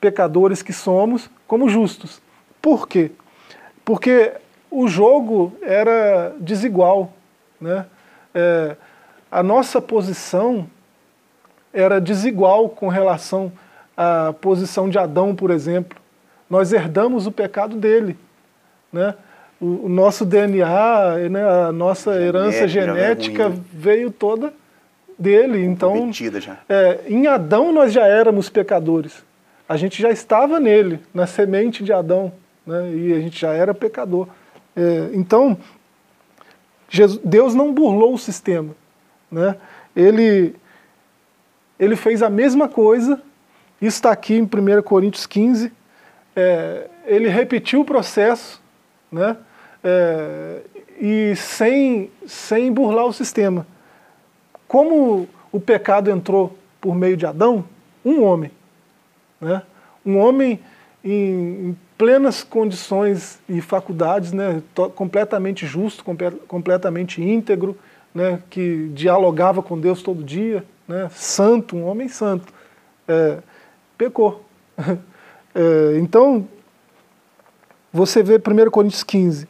pecadores 0.00 0.62
que 0.62 0.72
somos, 0.72 1.28
como 1.44 1.68
justos. 1.68 2.22
Por 2.62 2.86
quê? 2.86 3.10
Porque 3.84 4.32
o 4.70 4.86
jogo 4.86 5.52
era 5.60 6.36
desigual. 6.38 7.12
Né? 7.60 7.84
É, 8.32 8.76
a 9.28 9.42
nossa 9.42 9.82
posição 9.82 10.70
era 11.78 12.00
desigual 12.00 12.68
com 12.68 12.88
relação 12.88 13.52
à 13.96 14.34
posição 14.40 14.88
de 14.88 14.98
Adão, 14.98 15.34
por 15.34 15.50
exemplo. 15.50 15.98
Nós 16.48 16.72
herdamos 16.72 17.26
o 17.26 17.32
pecado 17.32 17.76
dele. 17.76 18.16
Né? 18.92 19.14
o, 19.60 19.86
o 19.86 19.88
nosso 19.88 20.24
DNA, 20.24 21.28
né, 21.30 21.44
a 21.44 21.72
nossa 21.72 22.20
herança 22.20 22.68
genética 22.68 23.52
veio 23.72 24.10
toda 24.10 24.52
dele. 25.18 25.64
Então, 25.64 26.10
é, 26.68 27.00
em 27.06 27.26
Adão 27.26 27.72
nós 27.72 27.92
já 27.92 28.06
éramos 28.06 28.48
pecadores. 28.48 29.24
A 29.68 29.76
gente 29.76 30.00
já 30.00 30.10
estava 30.10 30.58
nele, 30.58 31.00
na 31.12 31.26
semente 31.26 31.84
de 31.84 31.92
Adão, 31.92 32.32
né, 32.66 32.90
e 32.94 33.12
a 33.12 33.20
gente 33.20 33.38
já 33.38 33.52
era 33.52 33.74
pecador. 33.74 34.28
É, 34.76 35.10
então, 35.12 35.56
Jesus, 36.88 37.20
Deus 37.24 37.54
não 37.54 37.72
burlou 37.72 38.14
o 38.14 38.18
sistema. 38.18 38.70
Né? 39.30 39.56
Ele, 39.94 40.54
ele 41.78 41.96
fez 41.96 42.22
a 42.22 42.30
mesma 42.30 42.68
coisa, 42.68 43.20
isso 43.80 43.96
está 43.96 44.10
aqui 44.10 44.34
em 44.34 44.42
1 44.42 44.82
Coríntios 44.82 45.26
15, 45.26 45.72
é, 46.34 46.88
ele 47.06 47.28
repetiu 47.28 47.80
o 47.80 47.84
processo, 47.84 48.62
né? 49.10 49.36
é, 49.82 50.60
e 51.00 51.34
sem, 51.36 52.10
sem 52.26 52.72
burlar 52.72 53.06
o 53.06 53.12
sistema. 53.12 53.66
Como 54.66 55.28
o 55.50 55.60
pecado 55.60 56.10
entrou 56.10 56.56
por 56.80 56.94
meio 56.94 57.16
de 57.16 57.26
Adão, 57.26 57.64
um 58.04 58.22
homem, 58.22 58.50
né? 59.40 59.62
um 60.04 60.18
homem 60.18 60.60
em, 61.04 61.10
em 61.10 61.78
plenas 61.96 62.42
condições 62.42 63.40
e 63.48 63.60
faculdades, 63.60 64.32
né? 64.32 64.62
completamente 64.94 65.66
justo, 65.66 66.04
completamente 66.46 67.22
íntegro, 67.22 67.76
né? 68.14 68.40
que 68.50 68.90
dialogava 68.92 69.62
com 69.62 69.78
Deus 69.78 70.02
todo 70.02 70.22
dia, 70.22 70.64
né? 70.88 71.08
santo, 71.12 71.76
um 71.76 71.86
homem 71.86 72.08
santo. 72.08 72.52
é, 73.06 73.38
pecou. 73.96 74.44
É, 75.54 75.98
então, 75.98 76.46
você 77.92 78.22
vê 78.22 78.36
1 78.36 78.70
Coríntios 78.70 79.02
15. 79.02 79.48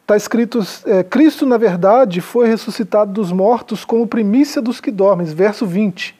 Está 0.00 0.14
é, 0.14 0.16
escrito: 0.16 0.60
é, 0.86 1.02
Cristo, 1.02 1.44
na 1.44 1.58
verdade, 1.58 2.22
foi 2.22 2.46
ressuscitado 2.46 3.12
dos 3.12 3.30
mortos 3.30 3.84
como 3.84 4.06
primícia 4.06 4.62
dos 4.62 4.80
que 4.80 4.90
dormem. 4.90 5.26
Verso 5.26 5.66
20. 5.66 6.18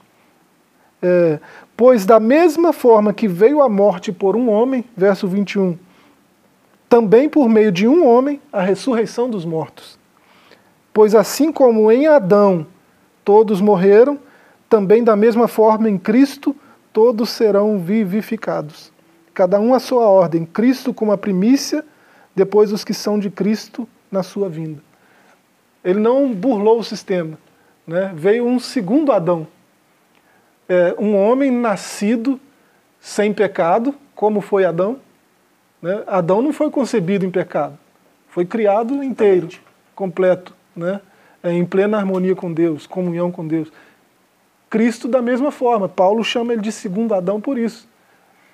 É, 1.00 1.40
pois, 1.76 2.04
da 2.04 2.20
mesma 2.20 2.72
forma 2.72 3.14
que 3.14 3.26
veio 3.26 3.62
a 3.62 3.68
morte 3.68 4.12
por 4.12 4.36
um 4.36 4.50
homem, 4.50 4.84
verso 4.96 5.26
21, 5.26 5.78
também 6.88 7.28
por 7.28 7.48
meio 7.48 7.72
de 7.72 7.88
um 7.88 8.06
homem, 8.06 8.40
a 8.52 8.60
ressurreição 8.60 9.30
dos 9.30 9.44
mortos. 9.44 9.98
Pois, 10.92 11.14
assim 11.14 11.52
como 11.52 11.90
em 11.90 12.06
Adão 12.06 12.66
todos 13.24 13.60
morreram, 13.60 14.18
também 14.68 15.02
da 15.04 15.16
mesma 15.16 15.48
forma 15.48 15.88
em 15.88 15.98
Cristo 15.98 16.54
todos 16.92 17.30
serão 17.30 17.78
vivificados. 17.78 18.92
Cada 19.32 19.58
um 19.58 19.74
a 19.74 19.78
sua 19.78 20.06
ordem, 20.06 20.44
Cristo 20.44 20.92
como 20.92 21.12
a 21.12 21.18
primícia, 21.18 21.84
depois 22.34 22.72
os 22.72 22.84
que 22.84 22.92
são 22.92 23.18
de 23.18 23.30
Cristo 23.30 23.88
na 24.10 24.22
sua 24.22 24.48
vinda. 24.48 24.82
Ele 25.82 25.98
não 25.98 26.32
burlou 26.32 26.78
o 26.78 26.84
sistema. 26.84 27.38
Né? 27.86 28.12
Veio 28.14 28.46
um 28.46 28.58
segundo 28.58 29.12
Adão. 29.12 29.46
É, 30.68 30.94
um 30.98 31.16
homem 31.16 31.50
nascido 31.50 32.38
sem 33.00 33.32
pecado, 33.32 33.94
como 34.14 34.40
foi 34.40 34.64
Adão. 34.64 34.98
Né? 35.80 36.02
Adão 36.06 36.40
não 36.40 36.52
foi 36.52 36.70
concebido 36.70 37.26
em 37.26 37.30
pecado. 37.30 37.78
Foi 38.28 38.46
criado 38.46 39.02
inteiro, 39.02 39.48
completo, 39.94 40.54
né? 40.74 41.00
É, 41.42 41.52
em 41.52 41.64
plena 41.64 41.98
harmonia 41.98 42.36
com 42.36 42.52
Deus, 42.52 42.86
comunhão 42.86 43.30
com 43.30 43.46
Deus. 43.46 43.72
Cristo 44.70 45.08
da 45.08 45.20
mesma 45.20 45.50
forma. 45.50 45.88
Paulo 45.88 46.22
chama 46.24 46.52
ele 46.52 46.62
de 46.62 46.72
segundo 46.72 47.14
Adão 47.14 47.40
por 47.40 47.58
isso. 47.58 47.88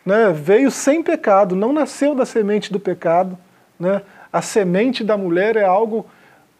Né? 0.04 0.32
Veio 0.32 0.70
sem 0.70 1.02
pecado, 1.02 1.54
não 1.54 1.72
nasceu 1.72 2.14
da 2.14 2.24
semente 2.24 2.72
do 2.72 2.80
pecado. 2.80 3.36
Né? 3.78 4.02
A 4.32 4.42
semente 4.42 5.04
da 5.04 5.16
mulher 5.16 5.56
é 5.56 5.64
algo 5.64 6.06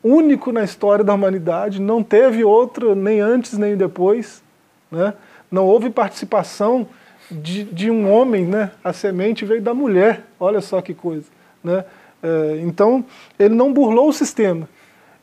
único 0.02 0.52
na 0.52 0.62
história 0.62 1.04
da 1.04 1.14
humanidade, 1.14 1.80
não 1.80 2.02
teve 2.02 2.44
outro 2.44 2.94
nem 2.94 3.20
antes 3.20 3.58
nem 3.58 3.76
depois. 3.76 4.42
Né? 4.90 5.12
Não 5.50 5.66
houve 5.66 5.90
participação 5.90 6.86
de, 7.30 7.64
de, 7.64 7.90
um 7.90 8.10
homem, 8.10 8.44
né? 8.44 8.70
a 8.82 8.92
semente 8.92 9.44
veio 9.44 9.60
da 9.60 9.74
mulher, 9.74 10.22
olha 10.38 10.60
só 10.60 10.80
que 10.80 10.94
coisa. 10.94 11.26
Né? 11.62 11.84
É, 12.22 12.60
então, 12.62 13.04
ele 13.38 13.54
não 13.54 13.72
burlou 13.72 14.08
o 14.08 14.12
sistema, 14.12 14.68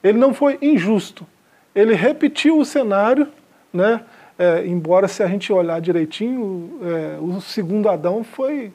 ele 0.08 0.18
não 0.18 0.34
foi 0.34 0.58
injusto, 0.62 1.26
ele 1.74 1.94
repetiu 1.94 2.58
o 2.58 2.66
cenário 2.66 3.28
né? 3.76 4.02
É, 4.40 4.66
embora 4.66 5.08
se 5.08 5.22
a 5.22 5.28
gente 5.28 5.52
olhar 5.52 5.80
direitinho, 5.80 6.80
é, 6.82 7.18
o 7.20 7.40
segundo 7.42 7.90
Adão 7.90 8.24
foi, 8.24 8.72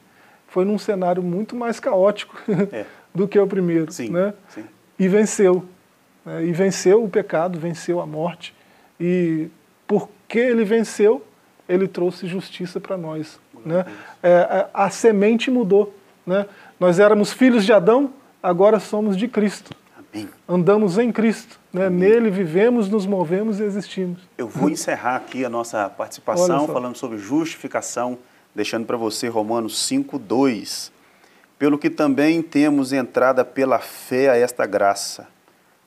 foi 0.47 0.63
num 0.63 0.77
cenário 0.77 1.21
muito 1.21 1.55
mais 1.55 1.79
caótico 1.79 2.35
é. 2.71 2.85
do 3.13 3.27
que 3.27 3.37
o 3.37 3.47
primeiro. 3.47 3.91
Sim, 3.91 4.09
né? 4.09 4.33
sim. 4.47 4.63
E 4.97 5.07
venceu. 5.07 5.65
Né? 6.25 6.45
E 6.45 6.51
venceu 6.51 7.03
o 7.03 7.09
pecado, 7.09 7.59
venceu 7.59 7.99
a 7.99 8.05
morte. 8.05 8.53
E 8.99 9.49
porque 9.87 10.39
ele 10.39 10.63
venceu, 10.63 11.23
ele 11.67 11.87
trouxe 11.87 12.27
justiça 12.27 12.79
para 12.79 12.97
nós. 12.97 13.39
Né? 13.65 13.85
É, 14.21 14.67
a, 14.73 14.85
a, 14.85 14.89
semente 14.89 15.51
mudou. 15.51 15.95
Né? 16.25 16.45
Nós 16.79 16.99
éramos 16.99 17.33
filhos 17.33 17.65
de 17.65 17.73
Adão, 17.73 18.13
agora 18.41 18.79
somos 18.79 19.17
de 19.17 19.27
Cristo. 19.27 19.70
Andamos 20.47 20.97
em 20.97 21.11
Cristo. 21.11 21.59
Né? 21.71 21.89
Nele 21.89 22.29
vivemos, 22.29 22.89
nos 22.89 23.05
movemos 23.05 23.59
e 23.59 23.63
existimos. 23.63 24.19
Eu 24.37 24.47
vou 24.47 24.69
encerrar 24.69 25.15
aqui 25.15 25.45
a 25.45 25.49
nossa 25.49 25.89
participação 25.89 26.67
falando 26.67 26.97
sobre 26.97 27.17
justificação, 27.17 28.17
deixando 28.53 28.85
para 28.85 28.97
você 28.97 29.27
Romanos 29.27 29.85
5, 29.85 30.19
2. 30.19 30.91
Pelo 31.57 31.77
que 31.77 31.89
também 31.89 32.41
temos 32.41 32.91
entrada 32.91 33.45
pela 33.45 33.79
fé 33.79 34.29
a 34.29 34.35
esta 34.35 34.65
graça, 34.65 35.27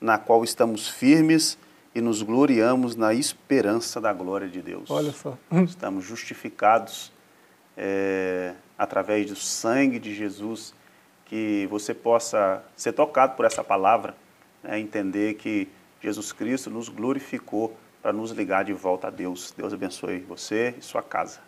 na 0.00 0.16
qual 0.18 0.44
estamos 0.44 0.88
firmes 0.88 1.58
e 1.94 2.00
nos 2.00 2.22
gloriamos 2.22 2.96
na 2.96 3.12
esperança 3.12 4.00
da 4.00 4.12
glória 4.12 4.48
de 4.48 4.62
Deus. 4.62 4.90
Olha 4.90 5.12
só. 5.12 5.36
Estamos 5.64 6.04
justificados 6.04 7.12
é, 7.76 8.54
através 8.78 9.26
do 9.26 9.36
sangue 9.36 9.98
de 9.98 10.14
Jesus, 10.14 10.74
que 11.26 11.66
você 11.70 11.94
possa 11.94 12.62
ser 12.76 12.92
tocado 12.92 13.34
por 13.36 13.44
essa 13.44 13.64
palavra 13.64 14.14
né, 14.62 14.78
entender 14.78 15.34
que 15.34 15.68
Jesus 16.02 16.32
Cristo 16.32 16.70
nos 16.70 16.88
glorificou 16.88 17.76
para 18.02 18.12
nos 18.12 18.30
ligar 18.30 18.64
de 18.64 18.72
volta 18.72 19.06
a 19.06 19.10
Deus. 19.10 19.54
Deus 19.56 19.72
abençoe 19.72 20.20
você 20.20 20.74
e 20.78 20.82
sua 20.82 21.02
casa. 21.02 21.40